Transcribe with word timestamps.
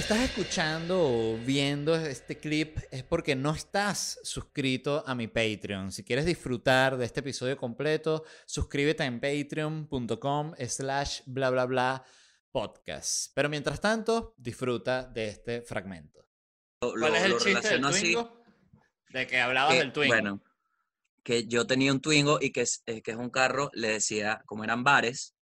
Si 0.00 0.04
estás 0.04 0.30
escuchando 0.30 0.98
o 0.98 1.36
viendo 1.44 1.94
este 1.94 2.38
clip 2.38 2.78
es 2.90 3.02
porque 3.02 3.36
no 3.36 3.54
estás 3.54 4.18
suscrito 4.22 5.04
a 5.06 5.14
mi 5.14 5.26
Patreon. 5.26 5.92
Si 5.92 6.04
quieres 6.04 6.24
disfrutar 6.24 6.96
de 6.96 7.04
este 7.04 7.20
episodio 7.20 7.58
completo, 7.58 8.24
suscríbete 8.46 9.04
en 9.04 9.20
patreon.com 9.20 10.54
slash 10.66 11.20
bla 11.26 11.50
bla 11.50 11.66
bla 11.66 12.04
podcast. 12.50 13.30
Pero 13.34 13.50
mientras 13.50 13.78
tanto, 13.78 14.34
disfruta 14.38 15.02
de 15.02 15.28
este 15.28 15.60
fragmento. 15.60 16.26
¿Cuál 16.78 17.16
es 17.16 17.24
el 17.24 17.36
chiste 17.36 17.68
del 17.68 17.82
Twingo? 17.82 18.42
De 19.10 19.26
que 19.26 19.38
hablabas 19.38 19.76
del 19.76 19.92
Twingo. 19.92 20.14
Bueno, 20.14 20.42
que 21.22 21.46
yo 21.46 21.66
tenía 21.66 21.92
un 21.92 22.00
Twingo 22.00 22.38
y 22.40 22.52
que 22.52 22.62
es, 22.62 22.82
eh, 22.86 23.02
que 23.02 23.10
es 23.10 23.18
un 23.18 23.28
carro, 23.28 23.70
le 23.74 23.88
decía, 23.88 24.40
como 24.46 24.64
eran 24.64 24.82
bares, 24.82 25.34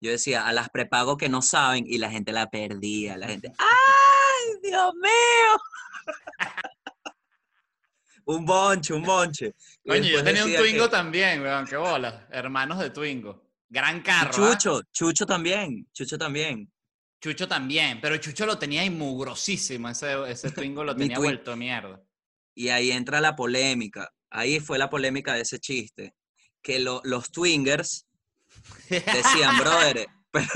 yo 0.00 0.10
decía 0.10 0.46
a 0.46 0.52
las 0.52 0.68
prepago 0.68 1.16
que 1.16 1.28
no 1.28 1.42
saben 1.42 1.84
y 1.86 1.98
la 1.98 2.10
gente 2.10 2.32
la 2.32 2.50
perdía. 2.50 3.16
La 3.16 3.28
gente, 3.28 3.52
¡ay, 3.58 3.66
Dios 4.66 4.94
mío! 4.94 5.58
un 8.26 8.44
bonche, 8.44 8.92
un 8.94 9.02
bonche. 9.02 9.54
Coño, 9.86 10.02
yo 10.08 10.24
tenía 10.24 10.44
un 10.44 10.54
Twingo 10.54 10.84
que- 10.84 10.90
también, 10.90 11.42
weón, 11.42 11.66
qué 11.66 11.76
bola. 11.76 12.26
Hermanos 12.30 12.78
de 12.78 12.90
Twingo. 12.90 13.46
Gran 13.68 14.02
carro. 14.02 14.30
y 14.32 14.46
¿ah? 14.46 14.58
Chucho, 14.58 14.80
Chucho 14.92 15.26
también, 15.26 15.88
Chucho 15.92 16.18
también. 16.18 16.70
Chucho 17.20 17.48
también, 17.48 18.00
pero 18.00 18.16
Chucho 18.18 18.46
lo 18.46 18.58
tenía 18.58 18.84
inmugrosísimo. 18.84 19.88
Ese, 19.88 20.30
ese 20.30 20.50
Twingo 20.50 20.84
lo 20.84 20.94
tenía 20.94 21.16
Twin- 21.16 21.22
vuelto 21.24 21.56
mierda. 21.56 22.00
Y 22.54 22.68
ahí 22.68 22.90
entra 22.90 23.20
la 23.20 23.34
polémica. 23.36 24.10
Ahí 24.30 24.60
fue 24.60 24.78
la 24.78 24.88
polémica 24.90 25.34
de 25.34 25.42
ese 25.42 25.58
chiste. 25.58 26.14
Que 26.62 26.78
lo- 26.78 27.00
los 27.04 27.30
Twingers 27.30 28.06
decían, 28.88 29.56
brother, 29.58 29.98
eh, 29.98 30.06
pero, 30.30 30.46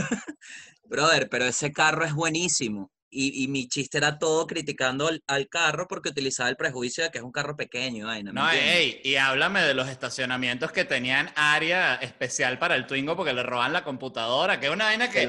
brother, 0.85 1.29
pero 1.29 1.45
ese 1.47 1.73
carro 1.73 2.05
es 2.05 2.15
buenísimo. 2.15 2.91
Y, 3.13 3.43
y 3.45 3.49
mi 3.49 3.69
chiste 3.69 3.99
era 3.99 4.19
todo 4.19 4.47
criticando 4.47 5.09
al, 5.09 5.21
al 5.27 5.49
carro 5.49 5.89
porque 5.89 6.11
utilizaba 6.11 6.49
el 6.49 6.57
prejuicio 6.57 7.03
de 7.05 7.11
que 7.11 7.19
es 7.19 7.25
un 7.25 7.33
carro 7.33 7.57
pequeño. 7.57 8.07
¿me 8.07 8.23
No, 8.23 8.45
entiendes? 8.51 8.75
ey, 8.77 9.01
y 9.03 9.17
háblame 9.17 9.63
de 9.63 9.75
los 9.75 9.89
estacionamientos 9.89 10.71
que 10.73 10.85
tenían 10.85 11.31
área 11.35 11.97
especial 11.97 12.59
para 12.59 12.77
el 12.77 12.87
Twingo 12.87 13.17
porque 13.17 13.33
le 13.33 13.43
roban 13.43 13.73
la 13.73 13.83
computadora, 13.83 14.61
que 14.61 14.67
es 14.67 14.73
una 14.73 14.85
vaina 14.87 15.11
Que 15.11 15.27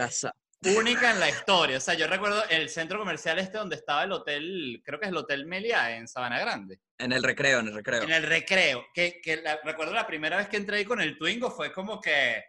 única 0.78 1.12
en 1.12 1.20
la 1.20 1.30
historia. 1.30 1.78
O 1.78 1.82
sea, 1.82 1.96
yo 1.96 2.06
recuerdo 2.08 2.44
el 2.50 2.70
centro 2.70 3.00
comercial 3.00 3.40
este 3.40 3.58
donde 3.58 3.76
estaba 3.78 4.04
el 4.04 4.12
hotel, 4.12 4.82
creo 4.86 5.00
que 5.00 5.06
es 5.08 5.12
el 5.12 5.18
Hotel 5.18 5.46
Melia 5.48 5.96
en 5.98 6.08
Sabana 6.08 6.40
Grande, 6.40 6.80
en 7.00 7.12
el 7.14 7.24
recreo, 7.24 7.60
en 7.62 7.68
el 7.70 7.74
recreo. 7.74 8.04
en 8.04 8.12
el 8.12 8.24
recreo, 8.24 8.86
que, 8.94 9.20
que 9.22 9.38
la- 9.38 9.60
recuerdo 9.64 9.94
la 9.94 10.06
primera 10.06 10.38
vez 10.38 10.48
que 10.48 10.58
entré 10.58 10.78
ahí 10.78 10.86
con 10.86 11.02
el 11.02 11.18
Twingo 11.18 11.50
fue 11.50 11.72
como 11.74 12.00
que 12.00 12.44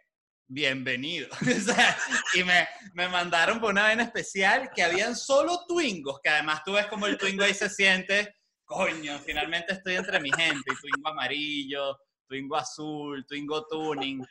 bienvenido. 0.47 1.27
Y 2.35 2.43
me, 2.43 2.67
me 2.93 3.07
mandaron 3.07 3.59
por 3.59 3.71
una 3.71 3.83
vaina 3.83 4.03
especial 4.03 4.71
que 4.75 4.81
habían 4.81 5.15
solo 5.15 5.65
Twingos, 5.67 6.19
que 6.23 6.29
además 6.29 6.63
tú 6.65 6.73
ves 6.73 6.87
como 6.87 7.05
el 7.05 7.17
Twingo 7.17 7.43
ahí 7.43 7.53
se 7.53 7.69
siente, 7.69 8.35
coño, 8.65 9.19
finalmente 9.19 9.73
estoy 9.73 9.95
entre 9.95 10.19
mi 10.19 10.31
gente, 10.31 10.63
y 10.65 10.81
Twingo 10.81 11.09
amarillo, 11.09 11.97
Twingo 12.27 12.55
azul, 12.55 13.25
Twingo 13.27 13.67
tuning. 13.67 14.25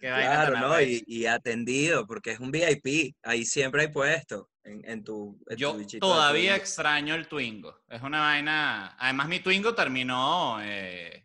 Qué 0.00 0.08
Claro, 0.08 0.58
¿no? 0.58 0.80
Y, 0.80 1.04
y 1.06 1.26
atendido, 1.26 2.06
porque 2.06 2.32
es 2.32 2.40
un 2.40 2.50
VIP. 2.50 3.14
Ahí 3.22 3.44
siempre 3.44 3.82
hay 3.82 3.88
puesto 3.88 4.50
en, 4.64 4.82
en 4.84 5.04
tu. 5.04 5.40
en 5.48 5.56
Yo 5.56 5.76
todavía 6.00 6.56
extraño 6.56 7.14
el 7.14 7.28
Twingo. 7.28 7.82
Es 7.88 8.02
una 8.02 8.20
vaina. 8.20 8.96
Además, 8.98 9.28
mi 9.28 9.38
Twingo 9.38 9.76
terminó 9.76 10.58
eh, 10.60 11.24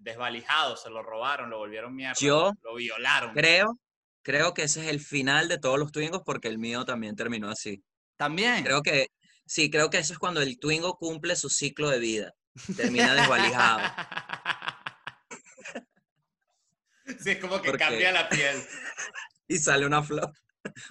desvalijado, 0.00 0.76
se 0.76 0.90
lo 0.90 1.02
robaron, 1.02 1.50
lo 1.50 1.58
volvieron 1.58 1.94
mierda. 1.94 2.16
Yo 2.18 2.52
lo 2.62 2.74
violaron. 2.74 3.34
Creo, 3.34 3.78
creo 4.22 4.54
que 4.54 4.64
ese 4.64 4.82
es 4.82 4.88
el 4.88 5.00
final 5.00 5.48
de 5.48 5.58
todos 5.58 5.78
los 5.78 5.92
Twingos 5.92 6.22
porque 6.24 6.48
el 6.48 6.58
mío 6.58 6.84
también 6.84 7.14
terminó 7.14 7.50
así. 7.50 7.82
También. 8.16 8.64
Creo 8.64 8.82
que, 8.82 9.08
sí, 9.46 9.70
creo 9.70 9.90
que 9.90 9.98
eso 9.98 10.12
es 10.12 10.18
cuando 10.18 10.42
el 10.42 10.58
Twingo 10.58 10.96
cumple 10.96 11.36
su 11.36 11.48
ciclo 11.48 11.88
de 11.88 11.98
vida. 11.98 12.32
Termina 12.76 13.14
desvalijado. 13.14 13.80
sí, 17.20 17.30
es 17.30 17.38
como 17.38 17.60
que 17.62 17.72
cambia 17.72 18.12
la 18.12 18.28
piel. 18.28 18.56
y 19.48 19.58
sale 19.58 19.86
una 19.86 20.02
flor, 20.02 20.32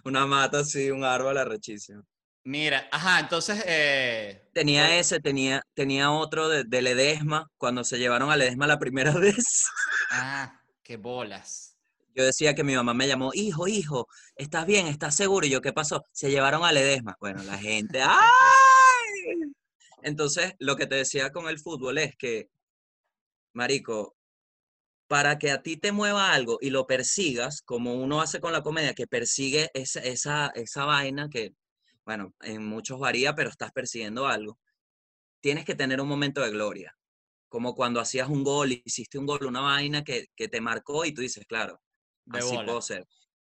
una 0.03 0.26
mata 0.26 0.59
así, 0.59 0.91
un 0.91 1.03
árbol 1.03 1.38
arrechísimo. 1.38 2.03
Mira, 2.44 2.88
ajá, 2.92 3.20
entonces. 3.20 3.64
eh, 3.68 4.42
Tenía 4.54 4.84
Bueno. 4.86 5.00
ese, 5.00 5.20
tenía, 5.20 5.62
tenía 5.74 6.12
otro 6.12 6.50
de, 6.50 6.64
de 6.64 6.82
Ledesma, 6.82 7.48
cuando 7.58 7.84
se 7.84 7.98
llevaron 8.00 8.32
a 8.32 8.38
Ledesma 8.38 8.68
la 8.68 8.80
primera 8.80 9.12
vez. 9.20 9.66
ah, 10.12 10.60
qué 10.84 10.98
bolas. 10.98 11.78
Yo 12.16 12.26
decía 12.26 12.56
que 12.56 12.64
mi 12.64 12.76
mamá 12.76 12.94
me 12.94 13.08
llamó, 13.08 13.32
hijo, 13.34 13.68
hijo, 13.68 14.08
¿estás 14.36 14.66
bien? 14.66 14.88
¿Estás 14.88 15.16
seguro? 15.16 15.46
Y 15.46 15.50
yo, 15.52 15.62
¿qué 15.62 15.72
pasó? 15.74 16.06
Se 16.12 16.30
llevaron 16.32 16.64
a 16.66 16.72
Ledesma. 16.72 17.16
Bueno, 17.20 17.44
la 17.44 17.58
gente, 17.58 18.02
¡ay! 18.02 19.52
Entonces, 20.02 20.54
lo 20.60 20.76
que 20.76 20.88
te 20.88 20.96
decía 20.96 21.32
con 21.32 21.48
el 21.48 21.60
fútbol 21.60 21.98
es 22.00 22.16
que, 22.18 22.50
marico, 23.54 24.16
para 25.08 25.38
que 25.40 25.52
a 25.52 25.62
ti 25.64 25.78
te 25.78 25.92
mueva 25.92 26.34
algo 26.34 26.58
y 26.62 26.70
lo 26.72 26.88
persigas, 26.88 27.62
como 27.64 27.96
uno 27.96 28.22
hace 28.22 28.40
con 28.40 28.54
la 28.54 28.62
comedia, 28.64 28.94
que 28.94 29.08
persigue 29.08 29.70
esa, 29.74 30.00
esa, 30.02 30.48
esa 30.56 30.86
vaina 30.86 31.30
que, 31.30 31.54
bueno, 32.09 32.34
en 32.42 32.66
muchos 32.66 33.00
varía, 33.00 33.36
pero 33.36 33.50
estás 33.52 33.72
persiguiendo 33.72 34.28
algo, 34.28 34.59
tienes 35.42 35.66
que 35.66 35.75
tener 35.75 36.02
un 36.02 36.08
momento 36.08 36.42
de 36.42 36.52
gloria. 36.52 36.96
Como 37.50 37.75
cuando 37.75 38.00
hacías 38.02 38.30
un 38.30 38.44
gol, 38.44 38.72
hiciste 38.86 39.20
un 39.20 39.28
gol, 39.28 39.46
una 39.46 39.62
vaina 39.62 40.03
que, 40.03 40.28
que 40.36 40.47
te 40.50 40.62
marcó 40.62 41.06
y 41.06 41.14
tú 41.14 41.22
dices, 41.22 41.46
claro, 41.47 41.81
De 42.25 42.42
así 42.42 42.44
bola. 42.44 42.66
puedo 42.66 42.81
ser. 42.81 43.08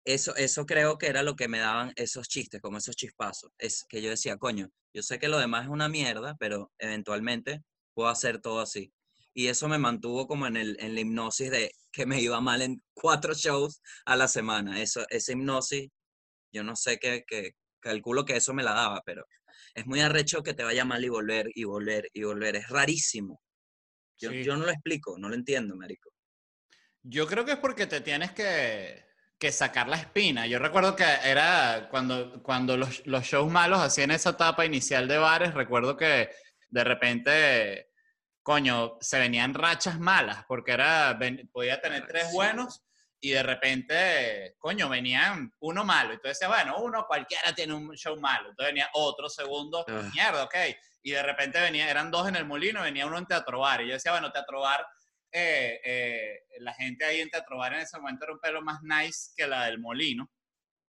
Eso, 0.05 0.35
eso 0.37 0.67
creo 0.67 0.99
que 0.99 1.09
era 1.09 1.23
lo 1.23 1.37
que 1.37 1.49
me 1.49 1.59
daban 1.61 1.93
esos 1.97 2.29
chistes, 2.29 2.61
como 2.63 2.79
esos 2.79 2.97
chispazos. 2.97 3.53
Es 3.59 3.85
que 3.89 4.03
yo 4.03 4.11
decía, 4.11 4.37
coño, 4.39 4.69
yo 4.95 5.03
sé 5.03 5.19
que 5.19 5.29
lo 5.29 5.39
demás 5.39 5.65
es 5.65 5.71
una 5.71 5.89
mierda, 5.89 6.37
pero 6.41 6.73
eventualmente 6.79 7.63
puedo 7.95 8.09
hacer 8.11 8.41
todo 8.41 8.61
así. 8.61 8.93
Y 9.35 9.49
eso 9.49 9.69
me 9.69 9.79
mantuvo 9.79 10.27
como 10.29 10.47
en, 10.47 10.57
el, 10.57 10.77
en 10.81 10.95
la 10.95 11.01
hipnosis 11.03 11.51
de 11.51 11.73
que 11.93 12.07
me 12.07 12.21
iba 12.21 12.41
mal 12.41 12.63
en 12.63 12.83
cuatro 12.95 13.35
shows 13.35 13.83
a 14.07 14.17
la 14.17 14.29
semana. 14.29 14.83
Eso, 14.83 15.05
esa 15.11 15.33
hipnosis, 15.33 15.91
yo 16.53 16.65
no 16.65 16.77
sé 16.77 16.99
qué, 16.99 17.25
qué- 17.27 17.53
calculo 17.83 18.25
que 18.25 18.37
eso 18.37 18.55
me 18.55 18.63
la 18.63 18.73
daba, 18.73 19.03
pero 19.05 19.27
es 19.75 19.85
muy 19.87 20.01
arrecho 20.01 20.43
que 20.43 20.55
te 20.55 20.65
vaya 20.65 20.85
mal 20.87 21.05
y 21.05 21.09
volver 21.11 21.51
y 21.55 21.65
volver 21.65 22.09
y 22.15 22.23
volver. 22.23 22.57
Es 22.57 22.69
rarísimo. 22.71 23.43
Yo, 24.19 24.31
Sí. 24.31 24.43
yo 24.45 24.57
no 24.57 24.65
lo 24.65 24.71
explico, 24.71 25.19
no 25.19 25.29
lo 25.29 25.35
entiendo, 25.35 25.77
marico. 25.77 26.11
Yo 27.03 27.27
creo 27.27 27.45
que 27.45 27.53
es 27.53 27.59
porque 27.59 27.87
te 27.87 28.01
tienes 28.01 28.31
que, 28.33 29.05
que 29.39 29.51
sacar 29.51 29.89
la 29.89 29.97
espina. 29.97 30.47
Yo 30.47 30.59
recuerdo 30.61 30.95
que 30.95 31.05
era 31.25 31.89
cuando, 31.91 32.43
cuando 32.43 32.77
los, 32.77 33.05
los 33.07 33.25
shows 33.25 33.51
malos 33.51 33.81
hacían 33.81 34.13
esa 34.13 34.31
etapa 34.31 34.65
inicial 34.65 35.09
de 35.09 35.19
bares, 35.19 35.53
recuerdo 35.55 35.97
que 35.97 36.31
de 36.71 36.85
repente, 36.85 37.91
coño, 38.43 38.97
se 39.01 39.19
venían 39.19 39.53
rachas 39.55 39.99
malas, 39.99 40.45
porque 40.47 40.73
era, 40.73 41.13
ven- 41.15 41.49
podía 41.53 41.81
tener 41.81 42.07
tres 42.07 42.33
buenos 42.33 42.83
y 43.25 43.31
de 43.31 43.43
repente, 43.45 44.57
coño, 44.59 44.89
venían 44.89 45.53
uno 45.61 45.85
malo. 45.85 46.13
Entonces 46.13 46.41
decía, 46.41 46.49
bueno, 46.53 46.83
uno 46.83 47.07
cualquiera 47.07 47.55
tiene 47.55 47.73
un 47.73 47.95
show 47.95 48.19
malo. 48.21 48.51
Entonces 48.51 48.73
venía 48.75 48.91
otro, 48.95 49.29
segundo, 49.29 49.85
Ah. 49.89 50.11
mierda, 50.13 50.43
ok. 50.43 50.55
Y 51.05 51.13
de 51.13 51.23
repente 51.23 51.61
venía, 51.61 51.89
eran 51.89 52.11
dos 52.11 52.29
en 52.29 52.35
el 52.35 52.45
molino, 52.45 52.83
venía 52.83 53.07
uno 53.07 53.19
en 53.19 53.27
Teatro 53.27 53.61
Bar. 53.61 53.81
Y 53.83 53.87
yo 53.87 53.95
decía, 53.95 54.11
bueno, 54.11 54.33
Teatro 54.33 54.61
Bar 54.61 54.85
eh, 55.35 55.81
eh, 55.85 56.41
la 56.59 56.75
gente 56.75 57.05
ahí 57.05 57.21
en 57.21 57.31
Teatro 57.31 57.57
Bar 57.59 57.73
en 57.75 57.81
ese 57.81 57.97
momento 57.97 58.25
era 58.25 58.35
un 58.35 58.41
pelo 58.41 58.61
más 58.61 58.83
nice 58.83 59.31
que 59.37 59.47
la 59.47 59.67
del 59.67 59.79
Molino. 59.79 60.31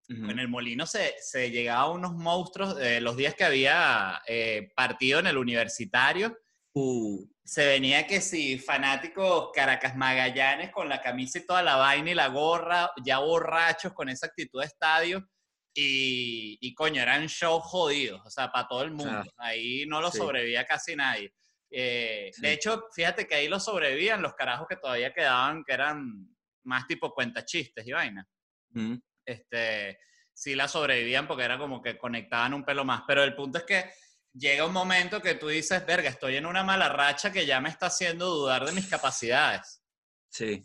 En 0.10 0.38
el 0.38 0.50
Molino 0.50 0.86
se, 0.86 1.16
se 1.22 1.50
llegaba 1.50 1.84
a 1.84 1.90
unos 1.92 2.14
monstruos, 2.14 2.78
eh, 2.82 3.00
los 3.00 3.16
días 3.16 3.36
que 3.36 3.46
había 3.46 4.22
eh, 4.28 4.70
partido 4.76 5.20
en 5.20 5.28
el 5.28 5.38
universitario, 5.38 6.38
Uh, 6.76 7.26
se 7.44 7.66
venía 7.68 8.08
que 8.08 8.20
si 8.22 8.58
fanáticos 8.58 9.52
Caracas 9.54 9.96
Magallanes 9.96 10.72
con 10.72 10.90
la 10.90 11.02
camisa 11.02 11.38
y 11.40 11.46
toda 11.46 11.62
la 11.62 11.76
vaina 11.76 12.12
y 12.12 12.16
la 12.16 12.28
gorra, 12.28 12.92
ya 13.04 13.20
borrachos 13.20 13.94
con 13.94 14.10
esa 14.10 14.28
actitud 14.28 14.60
de 14.62 14.66
estadio. 14.68 15.30
Y, 15.76 16.58
y 16.62 16.74
coño, 16.76 17.02
eran 17.02 17.26
shows 17.28 17.64
jodidos, 17.64 18.22
o 18.26 18.30
sea, 18.30 18.52
para 18.52 18.68
todo 18.68 18.84
el 18.84 18.92
mundo. 18.92 19.24
Ahí 19.38 19.86
no 19.88 20.02
lo 20.02 20.12
Sí. 20.12 20.20
sobrevivía 20.20 20.66
casi 20.66 20.96
nadie. 20.96 21.34
Eh, 21.72 22.30
Sí. 22.34 22.42
De 22.42 22.54
hecho, 22.54 22.86
fíjate 22.94 23.28
que 23.28 23.36
ahí 23.36 23.48
lo 23.48 23.60
sobrevivían 23.60 24.22
los 24.22 24.36
carajos 24.36 24.68
que 24.68 24.76
todavía 24.76 25.14
quedaban, 25.14 25.64
que 25.64 25.74
eran 25.74 26.28
más 26.64 26.88
tipo 26.88 27.12
cuentachistes 27.14 27.86
y 27.86 27.92
vaina. 27.92 28.28
mm, 28.70 28.96
Este, 29.26 30.00
sí 30.34 30.56
la 30.56 30.68
sobrevivían 30.68 31.28
porque 31.28 31.44
era 31.44 31.58
como 31.58 31.82
que 31.82 31.98
conectaban 31.98 32.54
un 32.54 32.64
pelo 32.66 32.84
más. 32.86 33.04
Pero 33.08 33.24
el 33.24 33.36
punto 33.36 33.58
es 33.60 33.64
que 33.66 33.90
llega 34.34 34.66
un 34.66 34.74
momento 34.74 35.22
que 35.22 35.36
tú 35.36 35.48
dices, 35.48 35.86
verga, 35.86 36.10
estoy 36.10 36.36
en 36.38 36.46
una 36.46 36.64
mala 36.64 36.90
racha 36.90 37.32
que 37.32 37.46
ya 37.46 37.60
me 37.62 37.70
está 37.70 37.88
haciendo 37.88 38.28
dudar 38.28 38.66
de 38.66 38.72
mis 38.72 38.88
capacidades. 38.88 39.82
sí, 40.30 40.64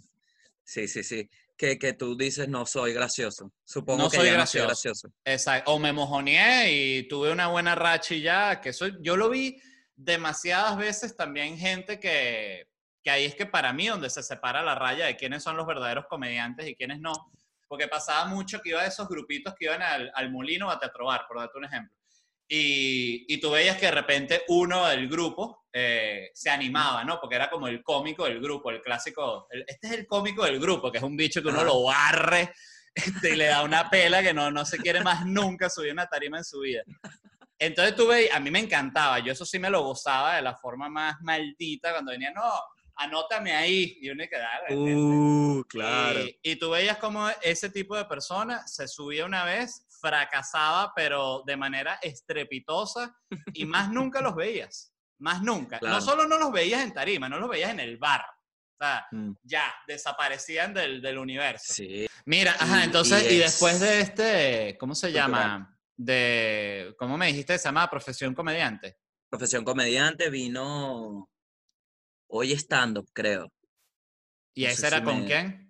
sí, 0.64 0.88
sí, 0.88 1.02
sí. 1.02 1.28
Que, 1.56 1.76
que 1.76 1.92
tú 1.92 2.16
dices, 2.16 2.48
no 2.48 2.64
soy 2.66 2.92
gracioso. 2.92 3.52
Supongo 3.64 4.04
No 4.04 4.10
que 4.10 4.18
soy 4.18 4.26
ya 4.26 4.32
gracioso. 4.34 4.68
no 4.68 4.74
soy 4.74 4.90
gracioso. 4.92 5.14
Exacto. 5.24 5.72
O 5.72 5.78
me 5.80 5.92
mojoneé 5.92 6.72
y 6.72 7.08
tuve 7.08 7.32
una 7.32 7.48
buena 7.48 7.74
racha 7.74 8.14
y 8.14 8.22
ya, 8.22 8.60
que 8.60 8.68
eso 8.68 8.86
yo 9.00 9.16
lo 9.16 9.28
vi 9.28 9.60
demasiadas 9.96 10.76
veces 10.76 11.16
también 11.16 11.58
gente 11.58 11.98
que, 11.98 12.68
que 13.02 13.10
ahí 13.10 13.24
es 13.24 13.34
que 13.34 13.46
para 13.46 13.72
mí 13.72 13.88
donde 13.88 14.08
se 14.08 14.22
separa 14.22 14.62
la 14.62 14.76
raya 14.76 15.06
de 15.06 15.16
quiénes 15.16 15.42
son 15.42 15.56
los 15.56 15.66
verdaderos 15.66 16.06
comediantes 16.08 16.68
y 16.68 16.76
quiénes 16.76 17.00
no, 17.00 17.12
porque 17.66 17.88
pasaba 17.88 18.26
mucho 18.26 18.60
que 18.60 18.68
iba 18.70 18.82
a 18.82 18.86
esos 18.86 19.08
grupitos 19.08 19.54
que 19.58 19.64
iban 19.64 19.82
al, 19.82 20.12
al 20.14 20.30
molino 20.30 20.70
a 20.70 20.78
Teatro 20.78 21.06
Bar, 21.06 21.24
por 21.26 21.38
darte 21.38 21.58
un 21.58 21.64
ejemplo. 21.64 21.97
Y, 22.50 23.26
y 23.32 23.38
tú 23.40 23.50
veías 23.50 23.76
que 23.76 23.86
de 23.86 23.92
repente 23.92 24.42
uno 24.48 24.86
del 24.86 25.06
grupo 25.08 25.66
eh, 25.72 26.30
se 26.32 26.48
animaba, 26.48 27.04
¿no? 27.04 27.20
Porque 27.20 27.36
era 27.36 27.50
como 27.50 27.68
el 27.68 27.82
cómico 27.82 28.24
del 28.24 28.40
grupo, 28.40 28.70
el 28.70 28.80
clásico. 28.80 29.46
el- 29.50 29.64
este 29.68 29.86
es 29.88 29.92
el 29.92 30.06
cómico 30.06 30.44
del 30.44 30.58
grupo, 30.58 30.90
que 30.90 30.98
es 30.98 31.04
un 31.04 31.16
bicho 31.16 31.42
que 31.42 31.48
uno 31.48 31.62
lo 31.62 31.82
barre 31.84 32.52
este, 32.94 33.34
y 33.34 33.36
le 33.36 33.46
da 33.46 33.62
una 33.62 33.90
pela 33.90 34.22
que 34.22 34.32
no, 34.32 34.50
no 34.50 34.64
se 34.64 34.78
quiere 34.78 35.02
más 35.02 35.26
nunca 35.26 35.68
subir 35.68 35.92
una 35.92 36.06
tarima 36.06 36.38
en 36.38 36.44
su 36.44 36.60
vida. 36.60 36.82
Entonces 37.58 37.94
tú 37.96 38.06
veías, 38.06 38.34
a 38.34 38.40
mí 38.40 38.50
me 38.50 38.60
encantaba, 38.60 39.18
yo 39.18 39.32
eso 39.32 39.44
sí 39.44 39.58
me 39.58 39.68
lo 39.70 39.82
gozaba 39.82 40.36
de 40.36 40.42
la 40.42 40.56
forma 40.56 40.88
más 40.88 41.16
maldita 41.20 41.90
cuando 41.92 42.12
venía, 42.12 42.30
no, 42.30 42.50
anótame 42.96 43.52
ahí. 43.52 43.98
Y 44.00 44.10
uno 44.10 44.24
que 44.30 44.38
dale, 44.38 44.66
gente. 44.68 44.94
Uh, 44.94 45.64
Y, 46.42 46.52
y 46.52 46.56
tú 46.56 46.70
veías 46.70 46.98
como 46.98 47.28
ese 47.42 47.68
tipo 47.70 47.96
de 47.96 48.04
persona 48.04 48.66
se 48.66 48.86
subía 48.88 49.24
una 49.26 49.44
vez, 49.44 49.84
fracasaba, 50.00 50.92
pero 50.94 51.42
de 51.46 51.56
manera 51.56 51.98
estrepitosa, 52.02 53.16
y 53.52 53.64
más 53.64 53.90
nunca 53.90 54.20
los 54.20 54.34
veías. 54.34 54.92
Más 55.20 55.42
nunca. 55.42 55.78
Claro. 55.78 55.96
No 55.96 56.00
solo 56.00 56.26
no 56.26 56.38
los 56.38 56.52
veías 56.52 56.82
en 56.82 56.92
tarima, 56.92 57.28
no 57.28 57.38
los 57.40 57.48
veías 57.50 57.70
en 57.72 57.80
el 57.80 57.96
bar. 57.98 58.24
O 58.80 58.84
sea, 58.84 59.06
Mm, 59.10 59.32
ya, 59.42 59.74
desaparecían 59.88 60.72
del, 60.72 61.02
del 61.02 61.18
universo. 61.18 61.72
Sí. 61.74 62.06
Mira, 62.26 62.52
ajá, 62.58 62.84
entonces, 62.84 63.24
y 63.24 63.34
y, 63.36 63.42
es 63.42 63.52
después 63.52 63.80
de 63.80 64.00
este, 64.00 64.76
¿cómo 64.78 64.94
se 64.94 65.10
llama? 65.10 65.76
De, 65.96 66.94
¿cómo 66.96 67.18
me 67.18 67.26
dijiste? 67.26 67.58
Se 67.58 67.64
llama 67.64 67.90
profesión 67.90 68.34
comediante. 68.34 68.96
Profesión 69.28 69.64
comediante 69.64 70.30
vino 70.30 71.28
hoy 72.28 72.52
stand-up, 72.52 73.10
creo. 73.12 73.52
¿Y 74.54 74.64
No 74.64 74.70
ese 74.70 74.86
era 74.86 74.98
si 74.98 75.04
con 75.04 75.20
me- 75.20 75.26
quién? 75.26 75.67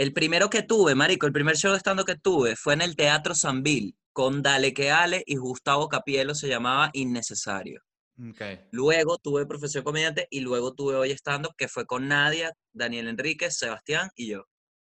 El 0.00 0.14
primero 0.14 0.48
que 0.48 0.62
tuve, 0.62 0.94
marico, 0.94 1.26
el 1.26 1.32
primer 1.34 1.58
show 1.58 1.72
de 1.72 1.78
stand-up 1.78 2.06
que 2.06 2.16
tuve 2.16 2.56
fue 2.56 2.72
en 2.72 2.80
el 2.80 2.96
Teatro 2.96 3.34
Sambil 3.34 3.94
con 4.14 4.40
Dale 4.42 4.72
que 4.72 4.90
Ale 4.90 5.22
y 5.26 5.36
Gustavo 5.36 5.88
Capielo, 5.90 6.34
se 6.34 6.48
llamaba 6.48 6.88
Innecesario. 6.94 7.82
Ok. 8.18 8.40
Luego 8.70 9.18
tuve 9.18 9.44
Profesión 9.44 9.84
Comediante 9.84 10.26
y 10.30 10.40
luego 10.40 10.72
tuve 10.72 10.94
Hoy 10.96 11.10
Stand-up, 11.10 11.54
que 11.54 11.68
fue 11.68 11.84
con 11.84 12.08
Nadia, 12.08 12.50
Daniel 12.72 13.08
Enríquez, 13.08 13.58
Sebastián 13.58 14.08
y 14.16 14.28
yo, 14.30 14.46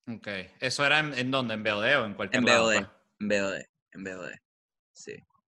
Ok. 0.08 0.28
¿Eso 0.60 0.86
era 0.86 1.00
en, 1.00 1.16
en 1.16 1.32
dónde? 1.32 1.56
¿En 1.56 1.64
BOD 1.64 2.00
o 2.02 2.06
en 2.06 2.14
cualquier 2.14 2.40
en 2.42 2.46
lado, 2.46 2.66
BOD, 2.66 2.74
pues? 2.76 2.88
en 3.22 3.28
BOD, 3.28 3.62
en 3.94 4.04
BOD. 4.04 4.32
Sí. 4.94 5.14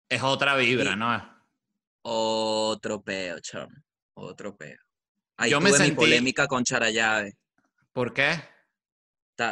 Es 0.08 0.22
otra 0.24 0.56
vibra, 0.56 0.92
Y- 0.94 0.96
¿no? 0.96 1.36
Otro 2.02 3.00
peo, 3.00 3.38
chamo. 3.38 3.74
Otro 4.14 4.56
peo. 4.56 4.78
Ahí 5.36 5.52
Yo 5.52 5.60
me 5.60 5.70
tuve 5.70 5.78
mi 5.78 5.84
sentí- 5.86 5.96
polémica 5.96 6.48
con 6.48 6.64
Charayave. 6.64 7.36
¿Por 7.92 8.12
qué? 8.12 8.40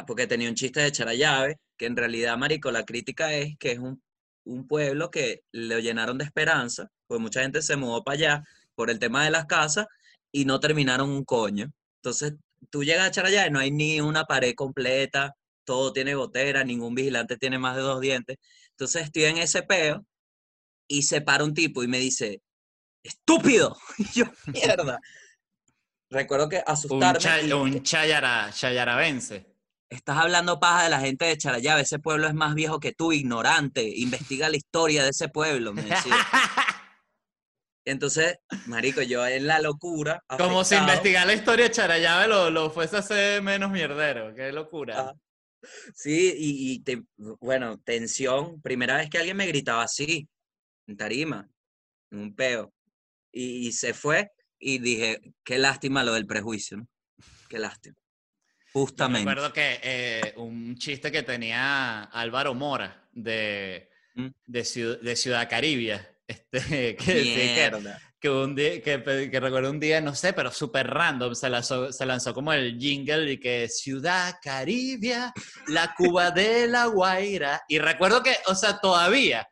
Porque 0.07 0.27
tenía 0.27 0.49
un 0.49 0.55
chiste 0.55 0.81
de 0.81 0.93
Charayave, 0.93 1.59
que 1.77 1.87
en 1.87 1.97
realidad, 1.97 2.37
marico, 2.39 2.71
la 2.71 2.85
crítica 2.85 3.33
es 3.35 3.57
que 3.59 3.73
es 3.73 3.79
un, 3.79 4.03
un 4.45 4.67
pueblo 4.67 5.11
que 5.11 5.43
lo 5.53 5.79
llenaron 5.79 6.19
de 6.19 6.25
esperanza, 6.25 6.89
pues 7.07 7.21
mucha 7.21 7.43
gente 7.43 7.63
se 7.63 7.77
mudó 7.77 8.03
para 8.03 8.15
allá 8.15 8.45
por 8.75 8.91
el 8.91 8.99
tema 8.99 9.25
de 9.25 9.31
las 9.31 9.47
casas 9.47 9.87
y 10.33 10.45
no 10.45 10.59
terminaron 10.61 11.11
un 11.11 11.25
coño. 11.25 11.71
Entonces, 12.03 12.35
tú 12.71 12.83
llegas 12.85 13.09
a 13.09 13.11
Charayave, 13.11 13.51
no 13.51 13.59
hay 13.61 13.71
ni 13.71 14.01
una 14.01 14.25
pared 14.25 14.55
completa, 14.55 15.35
todo 15.65 15.93
tiene 15.93 16.15
gotera, 16.15 16.65
ningún 16.65 16.95
vigilante 16.95 17.37
tiene 17.37 17.59
más 17.59 17.77
de 17.77 17.83
dos 17.83 18.01
dientes. 18.01 18.37
Entonces, 18.71 19.03
estoy 19.05 19.25
en 19.25 19.39
ese 19.39 19.63
peo 19.63 20.05
y 20.89 21.03
se 21.03 21.21
para 21.21 21.45
un 21.45 21.55
tipo 21.55 21.83
y 21.83 21.89
me 21.89 21.99
dice, 21.99 22.41
¡estúpido! 23.03 23.77
Y 23.99 24.05
yo, 24.13 24.25
mierda. 24.47 24.99
Recuerdo 26.11 26.49
que 26.49 26.57
Un, 26.59 26.63
asustarme. 26.67 27.19
cha- 27.19 27.41
y- 27.43 27.53
un 27.53 27.83
chayara, 27.83 28.51
chayarabense. 28.53 29.54
Estás 29.95 30.19
hablando 30.19 30.59
paja 30.61 30.85
de 30.85 30.91
la 30.91 31.01
gente 31.01 31.25
de 31.25 31.37
Charayave, 31.39 31.83
ese 31.83 31.99
pueblo 31.99 32.27
es 32.27 32.35
más 32.35 32.55
viejo 32.55 32.81
que 32.81 32.93
tú, 32.93 33.13
ignorante, 33.13 33.83
investiga 33.97 34.49
la 34.49 34.57
historia 34.57 35.05
de 35.05 35.11
ese 35.11 35.29
pueblo, 35.29 35.73
me 35.73 35.83
decía. 35.83 36.17
Entonces, 37.87 38.39
marico, 38.67 39.03
yo 39.03 39.27
en 39.27 39.47
la 39.47 39.61
locura, 39.61 40.23
Como 40.39 40.65
si 40.65 40.75
investigar 40.75 41.27
la 41.27 41.35
historia 41.35 41.67
de 41.67 41.71
Charayave 41.71 42.29
lo, 42.29 42.51
lo 42.51 42.71
fuese 42.71 42.97
a 42.97 43.01
hacer 43.01 43.43
menos 43.43 43.71
mierdero. 43.71 44.35
Qué 44.35 44.51
locura. 44.53 45.01
Ajá. 45.01 45.13
Sí, 45.95 46.35
y, 46.37 46.73
y 46.73 46.79
te- 46.81 47.03
bueno, 47.17 47.79
tensión, 47.79 48.61
primera 48.63 48.97
vez 48.97 49.09
que 49.11 49.19
alguien 49.19 49.37
me 49.37 49.47
gritaba 49.47 49.83
así, 49.83 50.29
en 50.87 50.97
tarima, 50.97 51.49
en 52.11 52.19
un 52.19 52.35
peo, 52.35 52.73
y, 53.33 53.69
y 53.69 53.73
se 53.73 53.95
fue, 53.95 54.31
y 54.59 54.79
dije, 54.79 55.21
qué 55.45 55.59
lástima 55.59 56.05
lo 56.05 56.15
del 56.15 56.27
prejuicio, 56.27 56.79
¿no? 56.79 56.89
Qué 57.49 57.59
lástima. 57.59 57.97
Justamente. 58.75 59.21
recuerdo 59.21 59.53
que 59.53 59.81
eh, 59.83 60.35
un 60.37 60.77
chiste 60.77 61.11
que 61.11 61.23
tenía 61.23 62.03
Álvaro 62.03 62.53
Mora 62.53 63.09
de, 63.13 63.89
Mm. 64.15 64.29
de, 64.47 64.65
Ciudad, 64.65 65.01
de 65.01 65.17
Ciudad 65.17 65.49
Caribia. 65.49 66.11
Este, 66.53 66.97
que, 68.19 68.31
un 68.31 68.55
día, 68.55 68.81
que, 68.81 68.97
recuerdo 69.39 69.71
un 69.71 69.79
día, 69.79 70.01
no 70.01 70.15
sé, 70.15 70.33
pero 70.33 70.51
súper 70.51 70.89
random, 70.89 71.35
se 71.35 71.51
lanzó, 71.51 71.93
se 71.93 72.07
lanzó 72.07 72.33
como 72.33 72.55
el 72.55 72.79
jingle 72.79 73.33
y 73.33 73.39
que 73.39 73.69
Ciudad 73.69 74.37
Caribia, 74.43 75.35
la 75.67 75.93
Cuba 75.95 76.31
de 76.31 76.67
la 76.67 76.87
Guaira. 76.87 77.63
Y 77.69 77.79
recuerdo 77.79 78.23
que, 78.23 78.35
o 78.47 78.55
sea, 78.55 78.79
todavía 78.79 79.47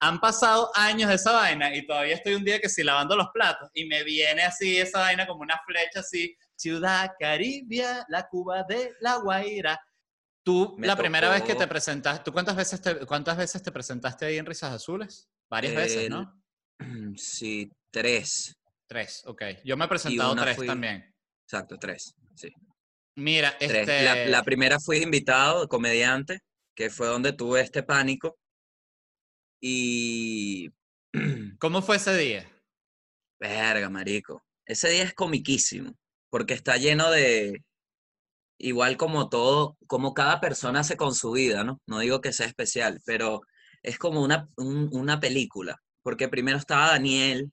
han 0.00 0.20
pasado 0.20 0.70
años 0.74 1.08
de 1.08 1.14
esa 1.14 1.32
vaina 1.32 1.74
y 1.74 1.86
todavía 1.86 2.16
estoy 2.16 2.34
un 2.34 2.44
día 2.44 2.60
que 2.60 2.68
sí 2.68 2.82
lavando 2.82 3.16
los 3.16 3.28
platos 3.32 3.70
y 3.72 3.86
me 3.86 4.04
viene 4.04 4.42
así 4.42 4.76
esa 4.76 4.98
vaina 4.98 5.26
como 5.26 5.40
una 5.40 5.58
flecha 5.66 6.00
así, 6.00 6.36
Ciudad 6.58 7.12
Caribia, 7.18 8.04
la 8.08 8.28
Cuba 8.28 8.64
de 8.68 8.94
la 9.00 9.16
Guaira. 9.18 9.80
Tú, 10.44 10.74
Me 10.78 10.86
la 10.86 10.96
primera 10.96 11.30
vez 11.30 11.42
que 11.42 11.54
te 11.54 11.66
presentaste, 11.66 12.24
¿tú 12.24 12.32
cuántas 12.32 12.56
veces 12.56 12.80
te, 12.80 13.06
cuántas 13.06 13.36
veces 13.36 13.62
te 13.62 13.70
presentaste 13.70 14.26
ahí 14.26 14.38
en 14.38 14.46
Risas 14.46 14.72
Azules? 14.72 15.28
Varias 15.50 15.74
veces, 15.74 16.10
¿no? 16.10 16.34
Sí, 17.16 17.70
tres. 17.90 18.54
Tres, 18.88 19.22
ok. 19.26 19.42
Yo 19.64 19.76
me 19.76 19.84
he 19.84 19.88
presentado 19.88 20.34
tres 20.36 20.56
fui- 20.56 20.66
también. 20.66 21.14
Exacto, 21.46 21.76
tres. 21.78 22.14
Sí. 22.34 22.50
Mira, 23.16 23.56
Tres. 23.58 23.72
este... 23.72 24.02
La, 24.02 24.26
la 24.26 24.42
primera 24.42 24.78
fui 24.80 24.98
invitado, 24.98 25.68
comediante, 25.68 26.40
que 26.74 26.88
fue 26.88 27.08
donde 27.08 27.32
tuve 27.32 27.60
este 27.60 27.82
pánico. 27.82 28.38
Y. 29.60 30.70
¿Cómo 31.58 31.82
fue 31.82 31.96
ese 31.96 32.16
día? 32.16 32.48
Verga, 33.40 33.88
marico. 33.90 34.44
Ese 34.66 34.88
día 34.90 35.02
es 35.04 35.14
comiquísimo, 35.14 35.92
porque 36.30 36.54
está 36.54 36.76
lleno 36.76 37.10
de. 37.10 37.62
Igual 38.60 38.96
como 38.96 39.28
todo, 39.28 39.76
como 39.86 40.14
cada 40.14 40.40
persona 40.40 40.80
hace 40.80 40.96
con 40.96 41.14
su 41.14 41.30
vida, 41.32 41.62
¿no? 41.64 41.80
No 41.86 42.00
digo 42.00 42.20
que 42.20 42.32
sea 42.32 42.46
especial, 42.46 43.00
pero 43.04 43.40
es 43.82 43.98
como 43.98 44.22
una, 44.22 44.48
un- 44.56 44.88
una 44.92 45.20
película. 45.20 45.76
Porque 46.02 46.28
primero 46.28 46.58
estaba 46.58 46.88
Daniel, 46.88 47.52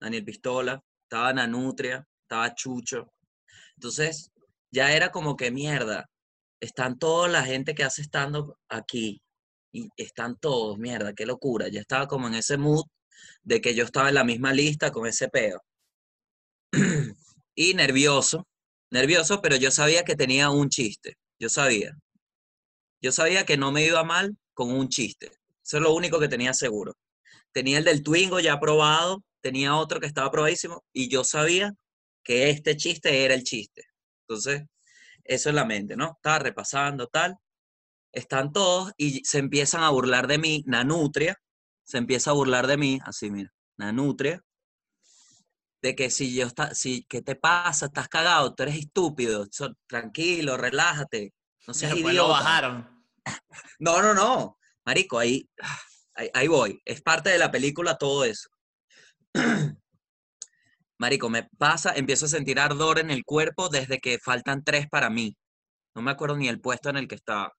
Daniel 0.00 0.24
Pistola, 0.24 0.80
estaba 1.04 1.32
Nanutria, 1.34 2.06
estaba 2.22 2.54
Chucho. 2.54 3.12
Entonces, 3.76 4.30
ya 4.72 4.92
era 4.94 5.10
como 5.12 5.36
que 5.36 5.50
mierda. 5.52 6.06
Están 6.60 6.98
toda 6.98 7.28
la 7.28 7.44
gente 7.44 7.74
que 7.74 7.84
hace 7.84 8.02
stand-up 8.02 8.56
aquí. 8.68 9.20
Y 9.72 9.88
están 9.96 10.36
todos, 10.38 10.78
mierda, 10.78 11.14
qué 11.14 11.26
locura. 11.26 11.68
Ya 11.68 11.80
estaba 11.80 12.08
como 12.08 12.28
en 12.28 12.34
ese 12.36 12.58
mood 12.58 12.84
de 13.44 13.60
que 13.62 13.74
yo 13.74 13.84
estaba 13.84 14.08
en 14.10 14.16
la 14.16 14.24
misma 14.24 14.52
lista 14.54 14.92
con 14.92 15.06
ese 15.08 15.28
peo. 15.28 15.62
y 17.58 17.74
nervioso, 17.74 18.46
nervioso, 18.92 19.42
pero 19.42 19.56
yo 19.56 19.72
sabía 19.72 20.04
que 20.04 20.14
tenía 20.14 20.48
un 20.48 20.68
chiste. 20.68 21.16
Yo 21.40 21.48
sabía. 21.48 21.98
Yo 23.02 23.10
sabía 23.10 23.44
que 23.44 23.56
no 23.56 23.72
me 23.72 23.84
iba 23.84 24.04
mal 24.04 24.36
con 24.54 24.70
un 24.70 24.88
chiste. 24.88 25.26
Eso 25.64 25.78
es 25.78 25.82
lo 25.82 25.92
único 25.92 26.20
que 26.20 26.28
tenía 26.28 26.54
seguro. 26.54 26.94
Tenía 27.52 27.78
el 27.78 27.84
del 27.84 28.04
Twingo 28.04 28.38
ya 28.38 28.60
probado, 28.60 29.24
tenía 29.40 29.74
otro 29.74 29.98
que 29.98 30.06
estaba 30.06 30.30
probadísimo 30.30 30.84
y 30.92 31.08
yo 31.08 31.24
sabía 31.24 31.74
que 32.22 32.48
este 32.48 32.76
chiste 32.76 33.24
era 33.24 33.34
el 33.34 33.42
chiste. 33.42 33.82
Entonces, 34.28 34.62
eso 35.24 35.48
en 35.48 35.56
la 35.56 35.64
mente, 35.64 35.96
¿no? 35.96 36.12
Estaba 36.14 36.38
repasando 36.38 37.08
tal. 37.08 37.34
Están 38.12 38.52
todos 38.52 38.92
y 38.96 39.24
se 39.24 39.38
empiezan 39.38 39.82
a 39.82 39.90
burlar 39.90 40.28
de 40.28 40.38
mí, 40.38 40.62
Nanutria, 40.64 41.36
se 41.82 41.98
empieza 41.98 42.30
a 42.30 42.34
burlar 42.34 42.68
de 42.68 42.76
mí, 42.76 43.00
así 43.04 43.32
mira, 43.32 43.52
Nanutria, 43.76 44.44
de 45.80 45.94
que 45.94 46.10
si 46.10 46.34
yo 46.34 46.46
está, 46.46 46.74
si, 46.74 47.04
¿qué 47.04 47.22
te 47.22 47.36
pasa? 47.36 47.86
Estás 47.86 48.08
cagado, 48.08 48.54
tú 48.54 48.62
eres 48.64 48.76
estúpido, 48.76 49.46
so- 49.50 49.74
tranquilo, 49.86 50.56
relájate, 50.56 51.32
no 51.66 51.74
seas 51.74 51.92
Después 51.92 52.14
lo 52.14 52.24
idiota. 52.24 52.32
bajaron. 52.32 53.04
No, 53.80 54.02
no, 54.02 54.14
no, 54.14 54.58
marico, 54.84 55.18
ahí, 55.18 55.48
ahí, 56.14 56.30
ahí 56.34 56.48
voy, 56.48 56.80
es 56.84 57.00
parte 57.02 57.30
de 57.30 57.38
la 57.38 57.50
película 57.50 57.96
todo 57.96 58.24
eso. 58.24 58.48
Marico, 60.98 61.28
me 61.30 61.44
pasa, 61.58 61.92
empiezo 61.94 62.26
a 62.26 62.28
sentir 62.28 62.58
ardor 62.58 62.98
en 62.98 63.10
el 63.12 63.24
cuerpo 63.24 63.68
desde 63.68 63.98
que 64.00 64.18
faltan 64.18 64.64
tres 64.64 64.88
para 64.88 65.08
mí. 65.10 65.36
No 65.94 66.02
me 66.02 66.10
acuerdo 66.10 66.36
ni 66.36 66.48
el 66.48 66.60
puesto 66.60 66.88
en 66.90 66.96
el 66.96 67.06
que 67.06 67.14
estaba. 67.14 67.52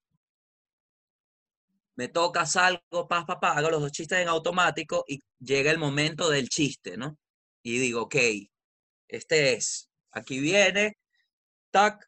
Me 1.96 2.10
toca, 2.10 2.46
salgo, 2.46 3.08
pa, 3.08 3.26
pa, 3.26 3.40
pa, 3.40 3.52
hago 3.52 3.70
los 3.70 3.82
dos 3.82 3.92
chistes 3.94 4.20
en 4.20 4.28
automático 4.28 5.06
y 5.08 5.20
llega 5.40 5.72
el 5.72 5.78
momento 5.78 6.30
del 6.30 6.50
chiste, 6.50 6.98
¿no? 6.98 7.18
Y 7.64 7.78
digo, 7.80 8.04
ok, 8.04 8.16
este 9.08 9.54
es, 9.54 9.90
aquí 10.12 10.40
viene, 10.40 10.94
tac, 11.72 12.08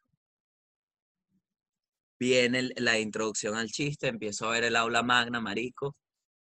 viene 2.20 2.60
el- 2.60 2.74
la 2.78 3.00
introducción 3.00 3.56
al 3.56 3.68
chiste, 3.70 4.08
empiezo 4.08 4.48
a 4.48 4.52
ver 4.52 4.64
el 4.66 4.76
aula 4.76 5.04
magna, 5.04 5.42
marico. 5.42 5.96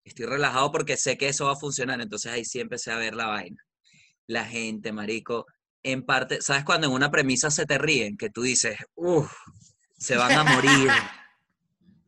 Estoy 0.04 0.26
relajado 0.26 0.72
porque 0.72 0.96
sé 0.96 1.16
que 1.18 1.28
eso 1.28 1.46
va 1.46 1.52
a 1.52 1.56
funcionar, 1.56 2.00
entonces 2.00 2.32
ahí 2.32 2.44
sí 2.44 2.60
empecé 2.60 2.92
a 2.92 2.96
ver 2.96 3.14
la 3.14 3.26
vaina. 3.26 3.62
La 4.28 4.44
gente, 4.44 4.92
marico, 4.92 5.46
en 5.82 6.04
parte, 6.04 6.40
¿sabes 6.42 6.64
cuando 6.64 6.88
en 6.88 6.92
una 6.94 7.10
premisa 7.10 7.50
se 7.50 7.66
te 7.66 7.78
ríen? 7.78 8.16
Que 8.16 8.30
tú 8.30 8.42
dices, 8.42 8.76
uff, 8.94 9.32
se 9.98 10.16
van 10.16 10.32
a 10.32 10.44
morir. 10.44 10.88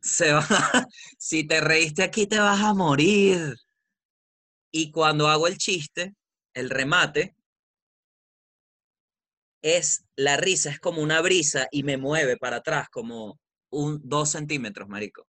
Se 0.01 0.31
van 0.31 0.45
a- 0.49 0.87
Si 1.17 1.45
te 1.45 1.59
reíste 1.59 2.03
aquí, 2.03 2.25
te 2.25 2.39
vas 2.39 2.61
a 2.61 2.73
morir. 2.73 3.53
Y 4.71 4.91
cuando 4.91 5.27
hago 5.27 5.47
el 5.47 5.57
chiste, 5.57 6.13
el 6.59 6.69
remate, 6.69 7.35
es 9.61 10.05
la 10.15 10.37
risa, 10.37 10.69
es 10.69 10.79
como 10.79 11.01
una 11.01 11.21
brisa 11.21 11.67
y 11.71 11.83
me 11.83 11.97
mueve 11.97 12.37
para 12.37 12.57
atrás 12.57 12.87
como 12.89 13.39
un 13.71 14.01
dos 14.03 14.31
centímetros, 14.31 14.87
marico. 14.87 15.27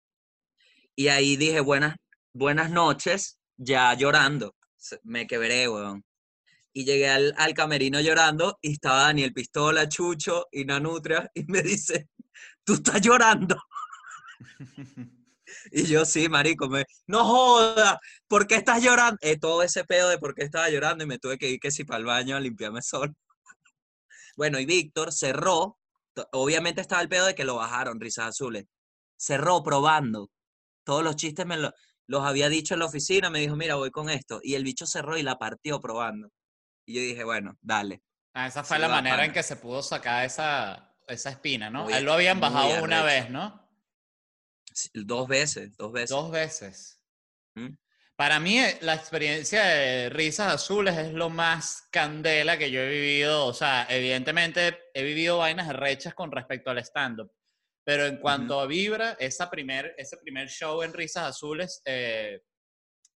Y 0.94 1.08
ahí 1.08 1.36
dije, 1.36 1.60
buenas, 1.60 1.96
buenas 2.32 2.70
noches, 2.70 3.38
ya 3.56 3.92
llorando. 3.94 4.54
Me 5.02 5.26
quebré, 5.26 5.68
weón. 5.68 6.04
Y 6.72 6.84
llegué 6.84 7.08
al, 7.08 7.34
al 7.36 7.54
camerino 7.54 8.00
llorando 8.00 8.58
y 8.62 8.72
estaba 8.72 9.02
Daniel 9.02 9.32
Pistola, 9.32 9.88
Chucho 9.88 10.46
y 10.52 10.64
Nanutria 10.64 11.30
y 11.34 11.44
me 11.44 11.62
dice, 11.62 12.08
tú 12.64 12.74
estás 12.74 13.00
llorando. 13.00 13.60
Y 15.72 15.84
yo, 15.86 16.04
sí, 16.04 16.28
marico, 16.28 16.68
me, 16.68 16.84
no 17.06 17.24
joda, 17.24 17.98
¿por 18.28 18.46
qué 18.46 18.56
estás 18.56 18.82
llorando? 18.82 19.18
Eh, 19.22 19.38
todo 19.38 19.62
ese 19.62 19.84
pedo 19.84 20.08
de 20.08 20.18
por 20.18 20.34
qué 20.34 20.42
estaba 20.44 20.68
llorando 20.70 21.04
y 21.04 21.06
me 21.06 21.18
tuve 21.18 21.38
que 21.38 21.50
ir 21.50 21.60
que 21.60 21.70
si 21.70 21.84
para 21.84 21.98
el 21.98 22.04
baño 22.06 22.36
a 22.36 22.40
limpiarme 22.40 22.82
solo. 22.82 23.12
Bueno, 24.36 24.58
y 24.58 24.66
Víctor 24.66 25.12
cerró, 25.12 25.78
obviamente 26.32 26.80
estaba 26.80 27.02
el 27.02 27.08
pedo 27.08 27.26
de 27.26 27.34
que 27.34 27.44
lo 27.44 27.56
bajaron, 27.56 28.00
risas 28.00 28.28
azules. 28.28 28.64
Cerró 29.16 29.62
probando. 29.62 30.30
Todos 30.84 31.04
los 31.04 31.16
chistes 31.16 31.46
me 31.46 31.56
lo- 31.56 31.72
los 32.06 32.24
había 32.24 32.48
dicho 32.48 32.74
en 32.74 32.80
la 32.80 32.86
oficina, 32.86 33.30
me 33.30 33.40
dijo, 33.40 33.54
mira, 33.56 33.76
voy 33.76 33.90
con 33.90 34.10
esto. 34.10 34.40
Y 34.42 34.54
el 34.54 34.64
bicho 34.64 34.86
cerró 34.86 35.16
y 35.16 35.22
la 35.22 35.38
partió 35.38 35.80
probando. 35.80 36.30
Y 36.86 36.94
yo 36.94 37.00
dije, 37.02 37.22
bueno, 37.24 37.56
dale. 37.60 38.02
Ah, 38.34 38.46
esa 38.46 38.64
fue 38.64 38.76
Sí, 38.76 38.82
la 38.82 38.88
manera 38.88 39.24
en 39.24 39.32
que 39.32 39.42
se 39.42 39.56
pudo 39.56 39.82
sacar 39.82 40.24
esa, 40.24 40.94
esa 41.06 41.30
espina, 41.30 41.70
¿no? 41.70 41.84
Muy- 41.84 41.92
él 41.94 42.04
lo 42.04 42.12
habían 42.14 42.40
bajado 42.40 42.82
una 42.82 43.04
vez, 43.04 43.30
¿no? 43.30 43.59
Dos 44.94 45.28
veces, 45.28 45.76
dos 45.76 45.92
veces. 45.92 46.10
Dos 46.10 46.30
veces. 46.30 47.02
¿Mm? 47.54 47.74
Para 48.16 48.38
mí, 48.38 48.58
eh, 48.58 48.78
la 48.82 48.94
experiencia 48.94 49.64
de 49.64 50.10
Risas 50.10 50.52
Azules 50.52 50.96
es 50.98 51.12
lo 51.14 51.30
más 51.30 51.88
candela 51.90 52.58
que 52.58 52.70
yo 52.70 52.80
he 52.80 52.88
vivido. 52.90 53.46
O 53.46 53.54
sea, 53.54 53.86
evidentemente 53.88 54.78
he 54.92 55.02
vivido 55.02 55.38
vainas 55.38 55.74
rechas 55.74 56.14
con 56.14 56.30
respecto 56.30 56.70
al 56.70 56.78
stand-up. 56.78 57.32
Pero 57.82 58.04
en 58.06 58.18
cuanto 58.18 58.60
a 58.60 58.66
Vibra, 58.66 59.12
esa 59.18 59.50
primer, 59.50 59.94
ese 59.96 60.18
primer 60.18 60.48
show 60.48 60.82
en 60.82 60.92
Risas 60.92 61.24
Azules, 61.24 61.80
eh, 61.86 62.42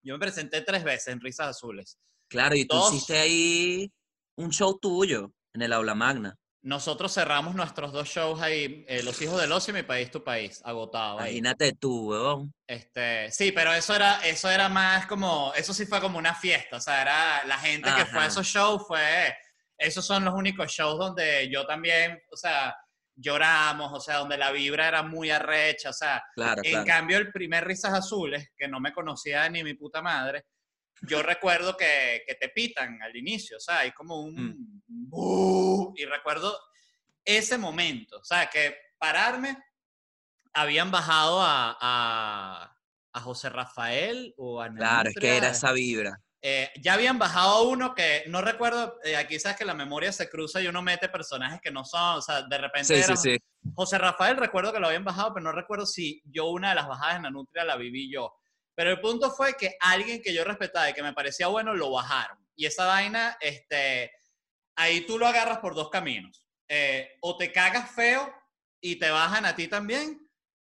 yo 0.03 0.15
me 0.15 0.21
presenté 0.21 0.63
tres 0.63 0.83
veces 0.83 1.09
en 1.09 1.21
Risas 1.21 1.49
Azules. 1.49 1.99
Claro, 2.31 2.57
y 2.57 2.65
tú 2.65 2.77
Dos. 2.77 2.95
hiciste 2.95 3.19
ahí 3.19 3.93
un 4.37 4.51
show 4.51 4.79
tuyo 4.81 5.35
en 5.53 5.63
el 5.63 5.73
aula 5.73 5.95
magna. 5.95 6.37
Nosotros 6.65 7.13
cerramos 7.13 7.55
nuestros 7.55 7.93
dos 7.93 8.09
shows 8.09 8.41
ahí, 8.41 8.87
eh, 8.89 9.03
Los 9.03 9.21
Hijos 9.21 9.39
del 9.39 9.53
Ocio 9.53 9.73
y 9.73 9.75
Mi 9.75 9.83
País, 9.83 10.11
Tu 10.11 10.25
País, 10.25 10.63
agotado 10.65 11.19
ahí. 11.19 11.33
Imagínate 11.37 11.75
tú, 11.75 12.11
weón. 12.11 12.55
Este, 12.67 13.31
sí, 13.31 13.53
pero 13.53 13.71
eso 13.75 13.95
era, 13.95 14.21
eso 14.27 14.51
era 14.51 14.71
más 14.71 15.05
como, 15.07 15.53
eso 15.55 15.75
sí 15.75 15.85
fue 15.85 16.01
como 16.01 16.17
una 16.17 16.35
fiesta, 16.35 16.79
o 16.79 16.81
sea, 16.81 17.03
era 17.03 17.45
la 17.45 17.59
gente 17.59 17.91
que 17.95 18.07
fue 18.07 18.21
a 18.21 18.23
Ajá. 18.23 18.27
esos 18.29 18.47
shows 18.47 18.83
fue, 18.89 19.37
esos 19.77 20.07
son 20.07 20.25
los 20.25 20.33
únicos 20.33 20.73
shows 20.73 20.99
donde 20.99 21.51
yo 21.53 21.67
también, 21.67 22.19
o 22.33 22.37
sea, 22.37 22.75
lloramos, 23.15 23.93
o 23.93 24.01
sea, 24.01 24.17
donde 24.17 24.39
la 24.39 24.51
vibra 24.51 24.89
era 24.89 25.03
muy 25.03 25.31
arrecha, 25.31 25.91
o 25.91 25.93
sea, 25.93 26.25
Claro, 26.35 26.63
en 26.65 26.71
claro. 26.71 26.87
cambio 26.87 27.19
el 27.19 27.31
primer 27.31 27.67
Risas 27.67 27.93
Azules, 27.93 28.49
que 28.57 28.69
no 28.69 28.81
me 28.81 28.95
conocía 28.95 29.47
ni 29.51 29.63
mi 29.63 29.75
puta 29.75 30.01
madre, 30.01 30.47
yo 31.03 31.23
recuerdo 31.23 31.77
que, 31.77 32.23
que 32.27 32.35
te 32.35 32.49
pitan 32.49 33.01
al 33.03 33.15
inicio, 33.17 33.57
o 33.57 33.61
sea, 33.61 33.81
hay 33.81 33.93
como 33.93 34.21
un... 34.21 34.83
Mm. 34.87 35.93
Y 35.97 36.05
recuerdo 36.07 36.59
ese 37.25 37.57
momento, 37.59 38.19
o 38.19 38.25
sea, 38.25 38.49
que 38.49 38.77
pararme, 38.99 39.57
habían 40.53 40.91
bajado 40.91 41.41
a, 41.41 41.77
a, 41.81 42.77
a 43.13 43.21
José 43.21 43.49
Rafael 43.49 44.35
o 44.37 44.61
a 44.61 44.69
Claro, 44.73 45.09
es 45.09 45.15
que 45.15 45.27
era 45.37 45.49
Nanutria, 45.49 45.51
esa 45.51 45.73
vibra. 45.73 46.21
eh, 46.43 46.71
ya 46.81 46.95
habían 46.95 47.19
bajado 47.19 47.69
uno 47.69 47.95
que 47.95 48.25
no 48.29 48.41
recuerdo, 48.43 48.99
eh, 49.05 49.17
aquí 49.17 49.39
sabes 49.41 49.57
que 49.59 49.65
la 49.65 49.75
memoria 49.75 50.13
se 50.13 50.29
cruza 50.29 50.61
y 50.61 50.67
uno 50.67 50.83
mete 50.83 51.09
personajes 51.09 51.61
que 51.63 51.71
no 51.71 51.85
son, 51.85 52.19
o 52.19 52.23
sea, 52.23 52.43
de 52.43 52.59
repente 52.59 52.95
Sí, 52.95 53.01
era 53.03 53.17
sí, 53.17 53.31
sí. 53.33 53.39
José 53.75 53.99
Rafael, 53.99 54.37
recuerdo 54.37 54.73
que 54.73 54.81
lo 54.81 54.87
habían 54.89 55.05
bajado, 55.05 55.33
pero 55.35 55.45
no 55.45 55.53
recuerdo 55.53 55.87
si 55.87 56.21
yo 56.27 56.47
una 56.51 56.71
de 56.71 56.75
las 56.77 56.87
bajadas 56.89 57.17
en 57.17 57.23
la 57.23 57.31
Nutria 57.31 57.65
la 57.65 57.77
viví 57.77 58.13
yo. 58.13 58.33
Pero 58.75 58.91
el 58.91 59.01
punto 59.01 59.31
fue 59.31 59.55
que 59.57 59.77
alguien 59.81 60.21
que 60.23 60.35
yo 60.35 60.45
respetaba 60.45 60.91
y 60.91 60.95
que 60.95 61.03
me 61.03 61.13
parecía 61.13 61.47
bueno 61.49 61.75
lo 61.75 61.91
bajaron. 61.93 62.39
Y 62.57 62.67
esa 62.67 62.87
vaina, 62.87 63.37
este, 63.41 64.11
ahí 64.77 65.03
tú 65.03 65.19
lo 65.19 65.27
agarras 65.27 65.59
por 65.59 65.75
dos 65.75 65.91
caminos. 65.91 66.47
Eh, 66.69 67.17
o 67.21 67.37
te 67.37 67.53
cagas 67.53 67.91
feo 67.95 68.33
y 68.81 68.97
te 68.97 69.11
bajan 69.11 69.45
a 69.47 69.55
ti 69.55 69.69
también, 69.69 70.29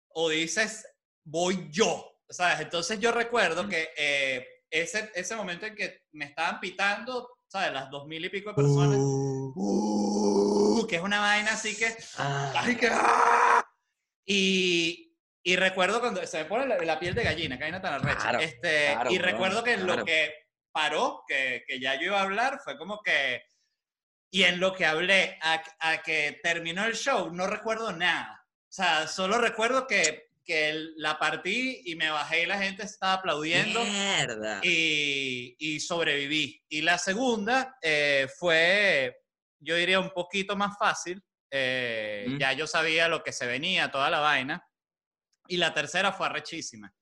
o 0.10 0.30
dices, 0.30 0.86
voy 1.24 1.68
yo. 1.72 2.12
¿Sabes? 2.30 2.60
Entonces 2.62 3.00
yo 3.00 3.12
recuerdo 3.12 3.68
que 3.70 3.90
eh, 3.96 4.48
ese, 4.70 5.12
ese 5.14 5.36
momento 5.36 5.66
en 5.68 5.76
que 5.76 6.06
me 6.14 6.26
estaban 6.26 6.60
pitando, 6.60 7.38
¿sabes? 7.48 7.72
Las 7.72 7.90
dos 7.92 8.08
mil 8.08 8.26
y 8.26 8.30
pico 8.30 8.50
de 8.50 8.56
personas, 8.56 8.98
uh, 9.00 10.88
que 10.90 10.96
es 10.96 11.02
una 11.04 11.20
vaina 11.20 11.52
así 11.54 11.76
que 11.78 11.96
Ah, 12.18 12.52
¡Ay, 12.58 12.76
que- 12.78 12.90
¡ah! 12.92 13.64
Y, 14.26 15.15
y 15.46 15.56
recuerdo 15.56 16.00
cuando 16.02 16.26
se 16.26 16.40
me 16.40 16.46
pone 16.46 16.66
la, 16.68 16.78
la 16.80 17.00
piel 17.00 17.14
de 17.16 17.24
gallina, 17.24 17.58
que 17.58 17.64
hay 17.66 17.70
una 17.70 17.82
tan 17.82 17.94
arrecha. 17.94 18.18
Claro, 18.20 18.40
este, 18.40 18.88
claro, 18.94 19.12
y 19.12 19.18
recuerdo 19.20 19.64
que 19.64 19.76
claro. 19.76 19.96
lo 19.98 20.06
que 20.06 20.34
paró, 20.74 21.24
que, 21.28 21.64
que 21.68 21.80
ya 21.80 21.96
yo 21.96 22.08
iba 22.08 22.20
a 22.20 22.24
hablar, 22.24 22.60
fue 22.64 22.78
como 22.78 23.00
que. 23.02 23.44
Y 24.32 24.44
en 24.44 24.60
lo 24.60 24.74
que 24.74 24.86
hablé, 24.86 25.38
a, 25.42 25.64
a 25.80 26.02
que 26.02 26.40
terminó 26.44 26.84
el 26.84 26.96
show, 26.96 27.32
no 27.32 27.48
recuerdo 27.48 27.94
nada. 27.94 28.44
O 28.64 28.72
sea, 28.76 29.08
solo 29.08 29.38
recuerdo 29.38 29.88
que, 29.88 30.32
que 30.44 30.74
la 30.98 31.18
partí 31.18 31.84
y 31.86 31.96
me 31.96 32.10
bajé 32.10 32.42
y 32.42 32.46
la 32.46 32.58
gente 32.58 32.84
estaba 32.84 33.14
aplaudiendo 33.14 33.82
Mierda. 33.86 34.60
y, 34.64 35.56
y 35.60 35.80
sobreviví. 35.80 36.62
Y 36.68 36.82
la 36.82 36.98
segunda 36.98 37.78
eh, 37.82 38.28
fue, 38.38 39.16
yo 39.60 39.76
diría, 39.76 40.00
un 40.02 40.10
poquito 40.10 40.56
más 40.58 40.78
fácil. 40.78 41.22
eh, 41.52 42.26
Mm. 42.28 42.38
Ya 42.40 42.52
yo 42.54 42.66
sabía 42.68 43.08
lo 43.08 43.24
que 43.24 43.32
se 43.32 43.46
venía, 43.46 43.92
toda 43.92 44.10
la 44.10 44.20
vaina. 44.20 44.62
Y 45.48 45.58
la 45.58 45.74
tercera 45.74 46.12
fue 46.12 46.26
arrechísima. 46.28 46.94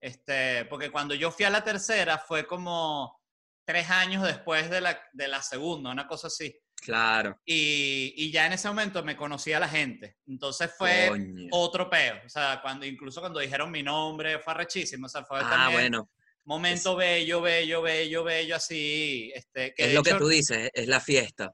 Este, 0.00 0.64
porque 0.66 0.90
cuando 0.90 1.14
yo 1.14 1.30
fui 1.32 1.44
a 1.44 1.50
la 1.50 1.64
tercera 1.64 2.18
fue 2.18 2.46
como 2.46 3.20
tres 3.64 3.90
años 3.90 4.22
después 4.22 4.70
de 4.70 4.80
la, 4.80 5.00
de 5.12 5.28
la 5.28 5.42
segunda, 5.42 5.90
una 5.90 6.06
cosa 6.06 6.28
así. 6.28 6.56
Claro. 6.80 7.36
Y, 7.44 8.14
y 8.16 8.30
ya 8.30 8.46
en 8.46 8.52
ese 8.52 8.68
momento 8.68 9.02
me 9.02 9.16
conocía 9.16 9.58
la 9.58 9.68
gente. 9.68 10.16
Entonces 10.28 10.70
fue 10.78 11.08
Coño. 11.08 11.48
otro 11.50 11.90
peo. 11.90 12.20
O 12.24 12.28
sea, 12.28 12.60
cuando, 12.62 12.86
incluso 12.86 13.20
cuando 13.20 13.40
dijeron 13.40 13.70
mi 13.70 13.82
nombre, 13.82 14.38
fue 14.38 14.52
arrechísimo. 14.52 15.06
O 15.06 15.08
sea, 15.08 15.24
fue 15.24 15.40
Ah, 15.42 15.50
también 15.50 15.72
bueno. 15.90 16.10
momento 16.44 16.94
bello, 16.94 17.40
bello, 17.42 17.82
bello, 17.82 18.22
bello, 18.22 18.54
así. 18.56 19.32
Este, 19.34 19.74
que 19.74 19.86
Es 19.86 19.94
lo 19.94 20.04
que 20.04 20.14
tú 20.14 20.28
dices, 20.28 20.70
es 20.72 20.86
la 20.86 21.00
fiesta. 21.00 21.52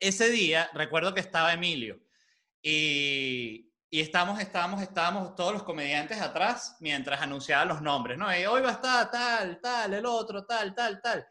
ese 0.00 0.30
día 0.30 0.70
recuerdo 0.74 1.12
que 1.14 1.20
estaba 1.20 1.52
Emilio 1.52 2.00
y, 2.62 3.65
y 3.90 4.00
estábamos, 4.00 4.40
estábamos, 4.40 4.82
estábamos 4.82 5.34
todos 5.36 5.52
los 5.52 5.62
comediantes 5.62 6.20
atrás 6.20 6.76
mientras 6.80 7.20
anunciaban 7.20 7.68
los 7.68 7.80
nombres, 7.80 8.18
¿no? 8.18 8.36
Y 8.36 8.44
hoy 8.44 8.60
va 8.62 8.70
a 8.70 8.72
estar 8.72 9.10
tal, 9.10 9.60
tal, 9.60 9.94
el 9.94 10.04
otro, 10.04 10.44
tal, 10.44 10.74
tal, 10.74 11.00
tal. 11.00 11.26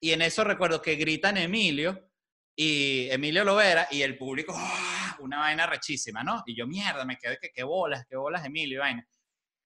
Y 0.00 0.12
en 0.12 0.22
eso 0.22 0.42
recuerdo 0.42 0.82
que 0.82 0.96
gritan 0.96 1.36
Emilio 1.36 2.10
y 2.56 3.08
Emilio 3.10 3.44
Lovera 3.44 3.86
y 3.90 4.02
el 4.02 4.18
público, 4.18 4.52
¡ah! 4.56 5.16
una 5.20 5.38
vaina 5.38 5.66
rechísima, 5.66 6.24
¿no? 6.24 6.42
Y 6.44 6.56
yo, 6.56 6.66
mierda, 6.66 7.04
me 7.04 7.16
quedé 7.16 7.38
que 7.40 7.50
qué 7.52 7.62
bolas, 7.62 8.04
qué 8.08 8.16
bolas 8.16 8.44
Emilio, 8.44 8.80
vaina. 8.80 9.06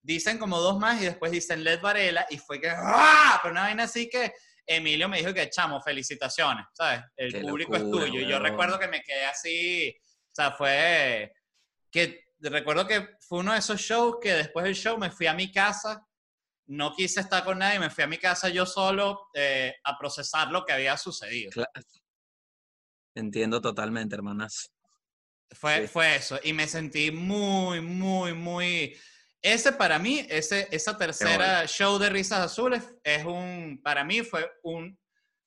Dicen 0.02 0.38
como 0.38 0.60
dos 0.60 0.78
más 0.78 1.00
y 1.00 1.06
después 1.06 1.32
dicen 1.32 1.64
Led 1.64 1.80
Varela 1.80 2.26
y 2.28 2.36
fue 2.36 2.60
que, 2.60 2.68
¡ah! 2.68 3.40
Pero 3.42 3.52
una 3.52 3.62
vaina 3.62 3.84
así 3.84 4.10
que 4.10 4.34
Emilio 4.66 5.08
me 5.08 5.18
dijo 5.18 5.32
que, 5.32 5.48
chamo, 5.48 5.80
felicitaciones, 5.80 6.66
¿sabes? 6.74 7.00
El 7.16 7.40
público 7.40 7.76
es 7.76 7.90
tuyo. 7.90 8.20
Y 8.20 8.28
yo 8.28 8.38
recuerdo 8.38 8.78
que 8.78 8.88
me 8.88 9.02
quedé 9.02 9.24
así, 9.24 9.96
o 9.98 10.34
sea, 10.34 10.52
fue 10.52 11.32
que 11.90 12.25
recuerdo 12.48 12.86
que 12.86 13.16
fue 13.20 13.40
uno 13.40 13.52
de 13.52 13.58
esos 13.58 13.80
shows 13.80 14.16
que 14.20 14.32
después 14.32 14.64
del 14.64 14.74
show 14.74 14.98
me 14.98 15.10
fui 15.10 15.26
a 15.26 15.34
mi 15.34 15.50
casa, 15.50 16.06
no 16.66 16.92
quise 16.94 17.20
estar 17.20 17.44
con 17.44 17.58
nadie, 17.58 17.78
me 17.78 17.90
fui 17.90 18.04
a 18.04 18.06
mi 18.06 18.18
casa 18.18 18.48
yo 18.48 18.66
solo 18.66 19.28
eh, 19.34 19.74
a 19.84 19.98
procesar 19.98 20.50
lo 20.50 20.64
que 20.64 20.72
había 20.72 20.96
sucedido. 20.96 21.50
Entiendo 23.14 23.60
totalmente, 23.60 24.14
hermanas. 24.14 24.70
Fue, 25.52 25.86
fue 25.86 26.16
eso, 26.16 26.38
y 26.42 26.52
me 26.52 26.66
sentí 26.66 27.10
muy, 27.10 27.80
muy, 27.80 28.34
muy... 28.34 28.96
Ese 29.40 29.72
para 29.72 29.98
mí, 29.98 30.26
ese, 30.28 30.68
esa 30.72 30.98
tercera 30.98 31.66
show 31.66 31.98
de 31.98 32.10
Risas 32.10 32.40
Azules, 32.40 32.82
es 33.04 33.24
un, 33.24 33.80
para 33.82 34.02
mí 34.02 34.22
fue 34.22 34.50
un, 34.64 34.98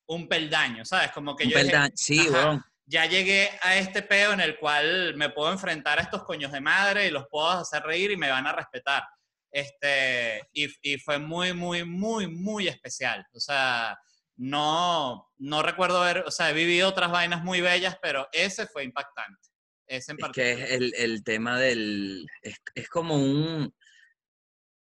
un 0.07 0.27
peldaño, 0.29 0.85
¿sabes? 0.85 1.11
Como 1.11 1.35
que 1.35 1.43
un 1.43 1.49
yo... 1.49 1.57
Peldaño. 1.57 1.91
sí, 1.95 2.27
bueno 2.29 2.63
ya 2.89 3.05
llegué 3.05 3.51
a 3.61 3.77
este 3.77 4.01
peo 4.01 4.33
en 4.33 4.39
el 4.39 4.57
cual 4.57 5.13
me 5.15 5.29
puedo 5.29 5.51
enfrentar 5.51 5.99
a 5.99 6.01
estos 6.01 6.23
coños 6.23 6.51
de 6.51 6.59
madre 6.59 7.05
y 7.05 7.11
los 7.11 7.25
puedo 7.29 7.47
hacer 7.47 7.83
reír 7.83 8.09
y 8.11 8.17
me 8.17 8.31
van 8.31 8.47
a 8.47 8.51
respetar. 8.51 9.03
Este, 9.51 10.41
y, 10.53 10.67
y 10.81 10.97
fue 10.97 11.19
muy, 11.19 11.53
muy, 11.53 11.83
muy, 11.83 12.27
muy 12.27 12.67
especial. 12.67 13.23
O 13.33 13.39
sea, 13.39 13.95
no, 14.37 15.29
no 15.37 15.61
recuerdo 15.61 16.01
ver, 16.01 16.23
o 16.25 16.31
sea, 16.31 16.49
he 16.49 16.53
vivido 16.53 16.89
otras 16.89 17.11
vainas 17.11 17.43
muy 17.43 17.61
bellas, 17.61 17.95
pero 18.01 18.27
ese 18.31 18.65
fue 18.65 18.83
impactante. 18.83 19.39
Ese 19.85 20.13
en 20.13 20.17
es 20.19 20.31
que 20.31 20.51
es 20.51 20.71
el, 20.71 20.93
el 20.97 21.23
tema 21.23 21.59
del, 21.59 22.25
es, 22.41 22.55
es 22.73 22.89
como 22.89 23.15
un, 23.15 23.71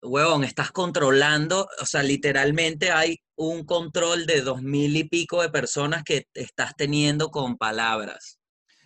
huevón, 0.05 0.43
estás 0.43 0.71
controlando, 0.71 1.67
o 1.79 1.85
sea, 1.85 2.03
literalmente 2.03 2.91
hay 2.91 3.19
un 3.35 3.65
control 3.65 4.25
de 4.25 4.41
dos 4.41 4.62
mil 4.62 4.95
y 4.95 5.03
pico 5.05 5.41
de 5.41 5.50
personas 5.50 6.03
que 6.03 6.27
estás 6.33 6.75
teniendo 6.75 7.29
con 7.29 7.57
palabras. 7.57 8.39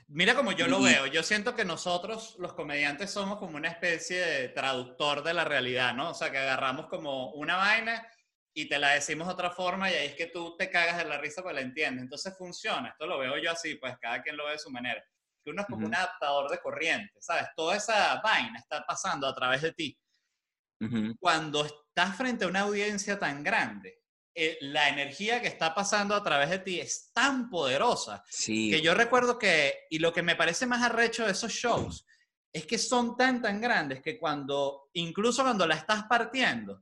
Mira 0.07 0.33
como 0.33 0.51
yo 0.53 0.67
lo 0.67 0.81
veo, 0.81 1.05
yo 1.05 1.21
siento 1.21 1.55
que 1.55 1.63
nosotros 1.63 2.35
los 2.39 2.53
comediantes 2.53 3.11
somos 3.11 3.37
como 3.37 3.57
una 3.57 3.69
especie 3.69 4.19
de 4.19 4.49
traductor 4.49 5.23
de 5.23 5.35
la 5.35 5.45
realidad, 5.45 5.93
¿no? 5.93 6.09
O 6.09 6.13
sea, 6.15 6.31
que 6.31 6.39
agarramos 6.39 6.87
como 6.87 7.31
una 7.33 7.57
vaina 7.57 8.07
y 8.51 8.67
te 8.67 8.79
la 8.79 8.89
decimos 8.89 9.27
de 9.27 9.33
otra 9.33 9.51
forma 9.51 9.89
y 9.91 9.93
ahí 9.93 10.07
es 10.07 10.15
que 10.15 10.25
tú 10.25 10.57
te 10.57 10.71
cagas 10.71 10.97
de 10.97 11.05
la 11.05 11.19
risa 11.19 11.43
pues 11.43 11.53
la 11.53 11.61
entiendes. 11.61 12.01
Entonces 12.01 12.35
funciona, 12.35 12.89
esto 12.89 13.05
lo 13.05 13.19
veo 13.19 13.37
yo 13.37 13.51
así, 13.51 13.75
pues 13.75 13.95
cada 14.01 14.23
quien 14.23 14.35
lo 14.35 14.47
ve 14.47 14.53
de 14.53 14.59
su 14.59 14.71
manera. 14.71 15.03
Que 15.43 15.51
uno 15.51 15.61
es 15.61 15.67
como 15.67 15.85
un 15.85 15.93
adaptador 15.93 16.49
de 16.49 16.59
corriente, 16.59 17.13
¿sabes? 17.21 17.45
Toda 17.55 17.75
esa 17.75 18.19
vaina 18.21 18.57
está 18.57 18.83
pasando 18.87 19.27
a 19.27 19.35
través 19.35 19.61
de 19.61 19.73
ti. 19.73 19.97
Cuando 21.19 21.65
estás 21.65 22.15
frente 22.15 22.45
a 22.45 22.47
una 22.47 22.61
audiencia 22.61 23.19
tan 23.19 23.43
grande, 23.43 23.99
eh, 24.33 24.57
la 24.61 24.87
energía 24.87 25.41
que 25.41 25.47
está 25.47 25.75
pasando 25.75 26.15
a 26.15 26.23
través 26.23 26.49
de 26.49 26.59
ti 26.59 26.79
es 26.79 27.11
tan 27.13 27.49
poderosa 27.49 28.23
que 28.45 28.81
yo 28.81 28.93
recuerdo 28.93 29.37
que, 29.37 29.87
y 29.89 29.99
lo 29.99 30.13
que 30.13 30.21
me 30.21 30.37
parece 30.37 30.65
más 30.65 30.81
arrecho 30.81 31.25
de 31.25 31.33
esos 31.33 31.51
shows, 31.51 32.05
es 32.53 32.65
que 32.65 32.77
son 32.77 33.17
tan, 33.17 33.41
tan 33.41 33.59
grandes 33.59 34.01
que 34.01 34.17
cuando, 34.17 34.89
incluso 34.93 35.43
cuando 35.43 35.67
la 35.67 35.75
estás 35.75 36.03
partiendo, 36.03 36.81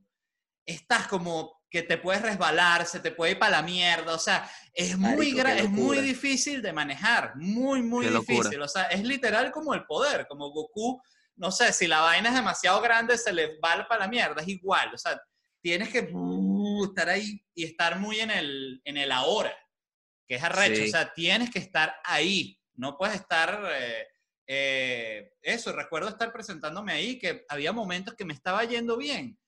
estás 0.64 1.08
como 1.08 1.58
que 1.70 1.82
te 1.82 1.98
puedes 1.98 2.22
resbalar, 2.22 2.86
se 2.86 3.00
te 3.00 3.10
puede 3.10 3.32
ir 3.32 3.38
para 3.38 3.60
la 3.60 3.62
mierda, 3.62 4.14
o 4.14 4.18
sea, 4.18 4.48
es 4.72 4.96
muy, 4.96 5.38
es 5.38 5.68
muy 5.68 5.98
difícil 5.98 6.62
de 6.62 6.72
manejar, 6.72 7.36
muy, 7.36 7.82
muy 7.82 8.06
difícil, 8.06 8.62
o 8.62 8.68
sea, 8.68 8.84
es 8.84 9.02
literal 9.02 9.50
como 9.50 9.74
el 9.74 9.84
poder, 9.84 10.26
como 10.28 10.50
Goku 10.50 11.02
no 11.38 11.50
sé, 11.50 11.72
si 11.72 11.86
la 11.86 12.00
vaina 12.00 12.28
es 12.28 12.34
demasiado 12.34 12.80
grande, 12.80 13.16
se 13.16 13.32
le 13.32 13.58
va 13.58 13.86
para 13.88 14.00
la 14.00 14.08
mierda, 14.08 14.42
es 14.42 14.48
igual. 14.48 14.92
O 14.92 14.98
sea, 14.98 15.20
tienes 15.62 15.88
que 15.88 16.10
uh, 16.12 16.84
estar 16.84 17.08
ahí 17.08 17.44
y 17.54 17.64
estar 17.64 17.98
muy 17.98 18.20
en 18.20 18.30
el, 18.30 18.80
en 18.84 18.96
el 18.96 19.12
ahora, 19.12 19.56
que 20.26 20.34
es 20.36 20.42
arrecho. 20.42 20.84
O 20.84 20.88
sea, 20.88 21.12
tienes 21.12 21.50
que 21.50 21.58
estar 21.58 21.94
ahí. 22.04 22.60
No 22.74 22.96
puedes 22.96 23.16
estar... 23.16 23.62
Eh, 23.72 24.06
eh, 24.50 25.32
eso, 25.42 25.72
recuerdo 25.72 26.08
estar 26.08 26.32
presentándome 26.32 26.92
ahí, 26.92 27.18
que 27.18 27.44
había 27.48 27.72
momentos 27.72 28.14
que 28.14 28.24
me 28.24 28.32
estaba 28.32 28.64
yendo 28.64 28.96
bien. 28.96 29.38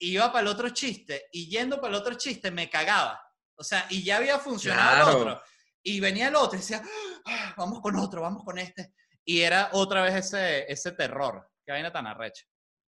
Y 0.00 0.14
iba 0.14 0.32
para 0.32 0.42
el 0.42 0.48
otro 0.48 0.70
chiste, 0.70 1.28
y 1.30 1.48
yendo 1.48 1.80
para 1.80 1.94
el 1.94 2.00
otro 2.00 2.14
chiste 2.14 2.50
me 2.50 2.68
cagaba. 2.68 3.22
O 3.56 3.62
sea, 3.62 3.86
y 3.88 4.02
ya 4.02 4.16
había 4.16 4.38
funcionado 4.40 5.10
el 5.10 5.16
otro. 5.16 5.42
Y 5.84 6.00
venía 6.00 6.28
el 6.28 6.34
otro 6.34 6.56
y 6.56 6.60
decía, 6.60 6.82
ah, 7.24 7.54
vamos 7.56 7.80
con 7.80 7.96
otro, 7.96 8.20
vamos 8.20 8.42
con 8.44 8.58
este. 8.58 8.92
Y 9.24 9.40
era 9.40 9.70
otra 9.72 10.02
vez 10.02 10.14
ese, 10.14 10.70
ese 10.70 10.92
terror. 10.92 11.48
Qué 11.64 11.72
vaina 11.72 11.92
tan 11.92 12.06
arrecha. 12.06 12.44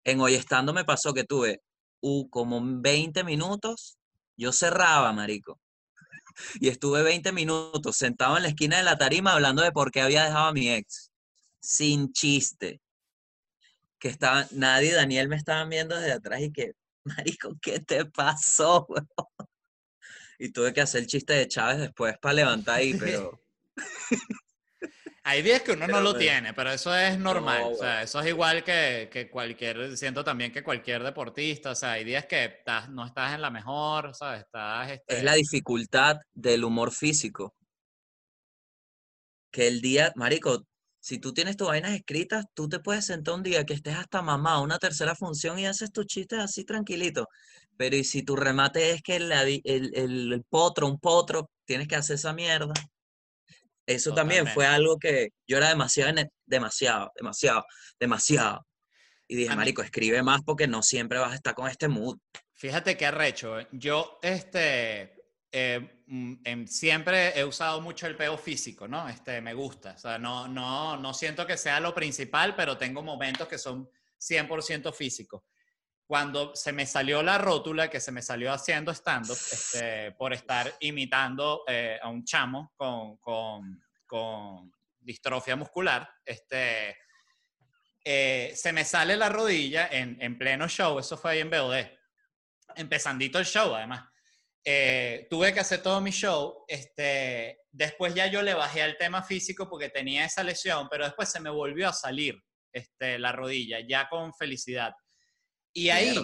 En 0.04 0.20
Hoy 0.20 0.36
Estando 0.36 0.74
me 0.74 0.86
pasó 0.86 1.14
que 1.14 1.24
tuve 1.24 1.62
uh, 2.02 2.30
como 2.30 2.62
20 2.64 3.24
minutos, 3.24 3.98
yo 4.38 4.52
cerraba, 4.52 5.12
marico. 5.14 5.60
Y 6.60 6.70
estuve 6.70 7.04
20 7.04 7.32
minutos 7.32 7.96
sentado 7.96 8.38
en 8.38 8.44
la 8.44 8.50
esquina 8.50 8.78
de 8.78 8.84
la 8.84 8.98
tarima 8.98 9.34
hablando 9.34 9.62
de 9.62 9.72
por 9.72 9.92
qué 9.92 10.02
había 10.02 10.24
dejado 10.24 10.48
a 10.48 10.54
mi 10.54 10.70
ex. 10.70 11.12
Sin 11.60 12.12
chiste. 12.12 12.82
Que 14.00 14.08
estaba, 14.08 14.48
nadie, 14.52 14.94
Daniel 14.94 15.30
me 15.30 15.36
estaban 15.36 15.70
viendo 15.70 15.96
desde 15.96 16.14
atrás 16.14 16.42
y 16.42 16.52
que, 16.52 16.72
marico, 17.04 17.54
¿qué 17.62 17.80
te 17.80 18.06
pasó? 18.06 18.88
Y 20.40 20.52
tuve 20.52 20.74
que 20.74 20.82
hacer 20.82 21.02
el 21.02 21.08
chiste 21.08 21.32
de 21.34 21.48
Chávez 21.48 21.78
después 21.78 22.18
para 22.18 22.34
levantar 22.34 22.80
ahí, 22.80 22.94
pero... 23.00 23.40
Hay 25.26 25.42
días 25.42 25.62
que 25.62 25.72
uno 25.72 25.88
no 25.88 26.02
lo 26.02 26.16
tiene, 26.16 26.54
pero 26.54 26.72
eso 26.72 26.94
es 26.94 27.18
normal. 27.18 27.64
o 27.64 27.76
sea, 27.76 28.04
eso 28.04 28.20
es 28.20 28.28
igual 28.28 28.62
que, 28.64 29.10
que, 29.12 29.30
cualquier, 29.30 29.96
siento 29.98 30.22
también 30.22 30.52
que 30.52 30.64
cualquier 30.64 31.02
deportista. 31.02 31.72
O 31.72 31.76
sea, 31.76 31.94
hay 31.94 32.04
días 32.04 32.26
que 32.26 32.44
estás, 32.44 32.90
no 32.90 33.06
estás 33.06 33.34
en 33.34 33.42
la 33.42 33.50
mejor, 33.50 34.14
¿sabes? 34.14 34.42
Estás, 34.42 34.92
este... 34.92 35.18
Es 35.18 35.24
la 35.24 35.36
dificultad 35.36 36.18
del 36.34 36.66
humor 36.66 36.92
físico. 36.92 37.56
Que 39.50 39.68
el 39.70 39.80
día, 39.80 40.12
marico, 40.16 40.66
si 41.00 41.20
tú 41.20 41.34
tienes 41.34 41.56
tus 41.56 41.70
vainas 41.70 41.94
escritas, 41.94 42.46
tú 42.54 42.68
te 42.68 42.80
puedes 42.80 43.06
sentar 43.06 43.36
un 43.36 43.44
día 43.44 43.66
que 43.66 43.76
estés 43.76 43.96
hasta 43.96 44.22
mamá, 44.22 44.60
una 44.62 44.78
tercera 44.78 45.16
función 45.16 45.58
y 45.58 45.68
haces 45.68 45.94
tus 45.94 46.06
chistes 46.06 46.40
así 46.40 46.66
tranquilito. 46.66 47.30
Pero 47.78 47.96
y 47.96 48.04
si 48.04 48.24
tu 48.24 48.36
remate 48.36 48.92
es 48.92 49.02
que 49.02 49.16
el, 49.16 49.32
el, 49.32 49.62
el, 49.64 50.34
el 50.34 50.44
potro, 50.50 50.88
un 50.88 51.00
potro, 51.00 51.50
tienes 51.66 51.88
que 51.88 51.96
hacer 51.96 52.16
esa 52.16 52.34
mierda. 52.34 52.74
Eso 53.86 54.14
también 54.14 54.48
fue 54.48 54.66
algo 54.66 54.98
que 54.98 55.30
yo 55.48 55.58
era 55.58 55.70
demasiado, 55.70 56.14
demasiado, 56.46 57.12
demasiado, 57.16 57.66
demasiado. 58.00 58.66
Y 59.28 59.36
dije, 59.36 59.56
Marico, 59.56 59.82
escribe 59.82 60.22
más 60.24 60.42
porque 60.44 60.68
no 60.68 60.84
siempre 60.84 61.20
vas 61.20 61.34
a 61.34 61.36
estar 61.36 61.54
con 61.54 61.68
este 61.68 61.88
mood. 61.88 62.18
Fíjate 62.54 62.96
qué 62.96 63.06
arrecho. 63.06 63.60
¿eh? 63.60 63.68
Yo, 63.72 64.20
este, 64.22 65.14
eh, 65.52 66.04
mm, 66.08 66.66
siempre 66.66 67.38
he 67.38 67.44
usado 67.44 67.82
mucho 67.82 68.08
el 68.08 68.16
peo 68.16 68.38
físico, 68.38 68.88
¿no? 68.88 69.08
Este, 69.10 69.42
me 69.42 69.54
gusta. 69.54 69.94
O 69.96 70.00
sea, 70.00 70.18
no, 70.18 70.48
no, 70.48 70.98
no 70.98 71.14
siento 71.14 71.46
que 71.46 71.58
sea 71.58 71.80
lo 71.80 71.94
principal, 71.94 72.56
pero 72.56 72.78
tengo 72.78 73.02
momentos 73.02 73.48
que 73.48 73.58
son 73.58 73.90
100% 74.20 74.94
físicos 74.94 75.42
cuando 76.14 76.56
se 76.56 76.72
me 76.74 76.86
salió 76.86 77.24
la 77.24 77.40
rótula 77.40 77.90
que 77.90 78.00
se 78.00 78.12
me 78.12 78.22
salió 78.22 78.54
haciendo 78.54 78.92
stand-up 78.94 79.36
este, 79.52 80.12
por 80.12 80.32
estar 80.32 80.72
imitando 80.82 81.64
eh, 81.68 81.98
a 82.00 82.08
un 82.08 82.24
chamo 82.24 82.72
con, 82.78 83.82
distrofia 85.00 85.56
muscular, 85.56 86.08
este, 86.24 86.96
eh, 88.06 88.54
se 88.56 88.72
me 88.74 88.86
sale 88.86 89.18
la 89.18 89.28
rodilla 89.28 89.88
en, 89.92 90.16
en, 90.22 90.38
pleno 90.38 90.68
show, 90.68 91.00
eso 91.00 91.18
fue 91.18 91.32
ahí 91.32 91.40
en 91.40 91.50
BOD, 91.50 91.84
empezandito 92.76 93.40
el 93.40 93.46
show 93.46 93.74
además. 93.74 94.08
Eh, 94.64 95.26
tuve 95.32 95.52
que 95.52 95.62
hacer 95.62 95.82
todo 95.82 96.00
mi 96.00 96.12
show, 96.12 96.64
este, 96.68 97.62
después 97.72 98.14
ya 98.14 98.28
yo 98.28 98.44
le 98.44 98.54
bajé 98.54 98.84
al 98.84 98.98
tema 98.98 99.24
físico 99.24 99.68
porque 99.68 99.90
tenía 99.90 100.26
esa 100.26 100.44
lesión, 100.44 100.88
pero 100.92 101.06
después 101.06 101.28
se 101.28 101.40
me 101.40 101.50
volvió 101.50 101.90
a 101.90 101.94
salir 101.94 102.40
este, 102.72 103.18
la 103.18 103.32
rodilla, 103.32 103.80
ya 103.80 104.08
con 104.08 104.32
felicidad. 104.36 104.94
Y 105.74 105.90
ahí 105.90 106.16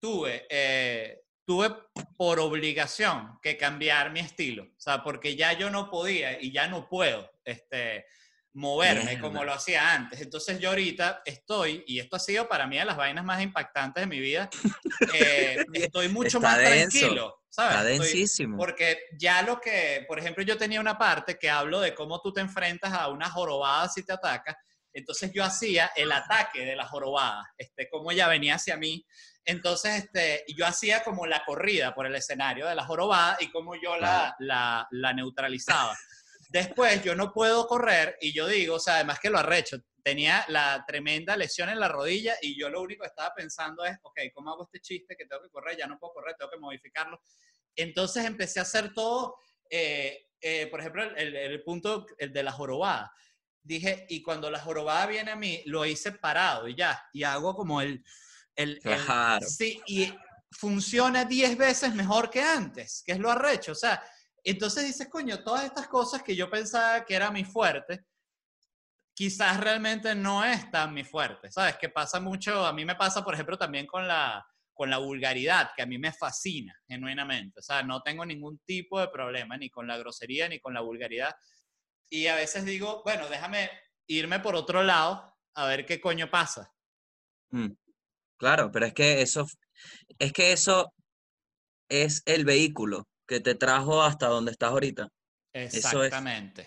tuve, 0.00 0.46
eh, 0.48 1.22
tuve 1.44 1.70
por 2.16 2.40
obligación 2.40 3.38
que 3.42 3.56
cambiar 3.56 4.12
mi 4.12 4.20
estilo, 4.20 4.64
o 4.64 4.80
sea, 4.80 5.02
porque 5.02 5.36
ya 5.36 5.52
yo 5.52 5.70
no 5.70 5.90
podía 5.90 6.40
y 6.40 6.52
ya 6.52 6.68
no 6.68 6.88
puedo 6.88 7.30
este, 7.44 8.06
moverme 8.54 9.18
como 9.20 9.44
lo 9.44 9.52
hacía 9.52 9.94
antes. 9.94 10.20
Entonces 10.20 10.58
yo 10.58 10.70
ahorita 10.70 11.22
estoy, 11.24 11.84
y 11.86 11.98
esto 11.98 12.16
ha 12.16 12.20
sido 12.20 12.48
para 12.48 12.66
mí 12.66 12.78
de 12.78 12.84
las 12.84 12.96
vainas 12.96 13.24
más 13.24 13.42
impactantes 13.42 14.02
de 14.02 14.06
mi 14.06 14.20
vida, 14.20 14.48
eh, 15.14 15.64
estoy 15.72 16.08
mucho 16.08 16.40
más 16.40 16.58
tranquilo. 16.58 17.38
¿sabes? 17.48 17.72
Está 17.72 17.84
densísimo. 17.84 18.56
porque 18.56 18.98
ya 19.18 19.42
lo 19.42 19.60
que, 19.60 20.04
por 20.08 20.18
ejemplo, 20.18 20.42
yo 20.42 20.56
tenía 20.56 20.80
una 20.80 20.96
parte 20.96 21.38
que 21.38 21.50
hablo 21.50 21.80
de 21.80 21.94
cómo 21.94 22.20
tú 22.20 22.32
te 22.32 22.40
enfrentas 22.40 22.92
a 22.92 23.08
una 23.08 23.28
jorobada 23.28 23.88
si 23.88 24.02
te 24.02 24.12
ataca, 24.12 24.58
entonces 24.92 25.32
yo 25.32 25.44
hacía 25.44 25.92
el 25.96 26.12
ataque 26.12 26.64
de 26.64 26.76
la 26.76 26.86
jorobada, 26.86 27.52
este, 27.56 27.88
como 27.88 28.10
ella 28.10 28.28
venía 28.28 28.56
hacia 28.56 28.76
mí, 28.76 29.04
Entonces, 29.44 30.04
este, 30.04 30.44
yo 30.56 30.64
hacía 30.66 31.02
como 31.02 31.26
la 31.26 31.44
corrida 31.44 31.94
por 31.94 32.06
el 32.06 32.14
escenario 32.14 32.68
de 32.68 32.76
la 32.76 32.84
jorobada 32.84 33.36
y 33.40 33.50
como 33.50 33.74
yo 33.74 33.96
la, 33.96 34.36
la, 34.38 34.86
la 34.92 35.12
neutralizaba. 35.12 35.98
Después 36.50 37.02
yo 37.02 37.14
no 37.16 37.32
puedo 37.32 37.66
correr 37.66 38.16
y 38.20 38.32
yo 38.32 38.46
digo, 38.46 38.76
o 38.76 38.78
sea, 38.78 38.96
además 38.96 39.18
que 39.18 39.30
lo 39.30 39.38
arrecho, 39.38 39.78
tenía 40.02 40.44
la 40.48 40.84
tremenda 40.86 41.36
lesión 41.36 41.68
en 41.68 41.80
la 41.80 41.88
rodilla 41.88 42.36
y 42.42 42.58
yo 42.58 42.68
lo 42.68 42.82
único 42.82 43.02
que 43.02 43.08
estaba 43.08 43.34
pensando 43.34 43.84
es, 43.84 43.96
ok, 44.02 44.20
¿cómo 44.34 44.50
hago 44.50 44.64
este 44.64 44.80
chiste 44.80 45.16
que 45.16 45.26
tengo 45.26 45.42
que 45.42 45.50
correr? 45.50 45.76
Ya 45.76 45.86
no 45.86 45.98
puedo 45.98 46.14
correr, 46.14 46.36
tengo 46.38 46.50
que 46.50 46.58
modificarlo. 46.58 47.20
Entonces 47.74 48.24
empecé 48.24 48.58
a 48.58 48.62
hacer 48.62 48.92
todo, 48.92 49.36
eh, 49.70 50.26
eh, 50.40 50.66
por 50.66 50.80
ejemplo, 50.80 51.04
el, 51.16 51.34
el, 51.34 51.62
punto 51.62 52.06
el 52.18 52.32
de 52.32 52.42
la 52.42 52.52
jorobada. 52.52 53.12
Dije, 53.62 54.06
y 54.08 54.22
cuando 54.22 54.50
la 54.50 54.58
jorobada 54.58 55.06
viene 55.06 55.30
a 55.30 55.36
mí, 55.36 55.62
lo 55.66 55.86
hice 55.86 56.12
parado 56.12 56.68
y 56.68 56.74
ya, 56.74 57.08
y 57.12 57.22
hago 57.22 57.54
como 57.54 57.80
el... 57.80 58.04
el, 58.56 58.78
claro. 58.80 59.46
sí, 59.46 59.80
y 59.86 60.12
funciona 60.50 61.24
10 61.24 61.56
veces 61.56 61.94
mejor 61.94 62.30
que 62.30 62.42
antes, 62.42 63.02
que 63.04 63.12
es 63.12 63.18
lo 63.18 63.30
arrecho. 63.30 63.72
O 63.72 63.76
sea, 63.76 64.02
entonces 64.44 64.84
dices, 64.84 65.08
coño, 65.08 65.42
todas 65.42 65.64
estas 65.64 65.88
cosas 65.88 66.22
que 66.22 66.34
yo 66.34 66.50
pensaba 66.50 67.04
que 67.04 67.14
era 67.14 67.30
mi 67.30 67.44
fuerte, 67.44 68.04
quizás 69.14 69.60
realmente 69.60 70.14
no 70.14 70.44
es 70.44 70.70
tan 70.70 70.92
mi 70.92 71.04
fuerte, 71.04 71.50
¿sabes? 71.50 71.76
Que 71.76 71.88
pasa 71.88 72.20
mucho, 72.20 72.64
a 72.64 72.72
mí 72.72 72.84
me 72.84 72.96
pasa, 72.96 73.24
por 73.24 73.34
ejemplo, 73.34 73.56
también 73.58 73.86
con 73.86 74.06
la, 74.08 74.44
con 74.72 74.90
la 74.90 74.98
vulgaridad, 74.98 75.70
que 75.76 75.82
a 75.82 75.86
mí 75.86 75.98
me 75.98 76.12
fascina 76.12 76.74
genuinamente, 76.88 77.60
o 77.60 77.62
sea, 77.62 77.82
no 77.82 78.02
tengo 78.02 78.24
ningún 78.24 78.58
tipo 78.64 78.98
de 79.00 79.08
problema 79.08 79.56
ni 79.56 79.70
con 79.70 79.86
la 79.86 79.98
grosería 79.98 80.48
ni 80.48 80.58
con 80.58 80.74
la 80.74 80.80
vulgaridad. 80.80 81.34
Y 82.12 82.26
a 82.26 82.34
veces 82.34 82.66
digo, 82.66 83.00
bueno, 83.06 83.26
déjame 83.30 83.70
irme 84.06 84.38
por 84.40 84.54
otro 84.54 84.82
lado 84.82 85.34
a 85.54 85.66
ver 85.66 85.86
qué 85.86 85.98
coño 85.98 86.30
pasa. 86.30 86.70
Mm, 87.48 87.70
claro, 88.36 88.70
pero 88.70 88.84
es 88.84 88.92
que 88.92 89.22
eso, 89.22 89.46
es 90.18 90.30
que 90.34 90.52
eso 90.52 90.92
es 91.88 92.22
el 92.26 92.44
vehículo 92.44 93.08
que 93.26 93.40
te 93.40 93.54
trajo 93.54 94.02
hasta 94.02 94.26
donde 94.26 94.50
estás 94.50 94.72
ahorita. 94.72 95.08
Exactamente. 95.54 96.66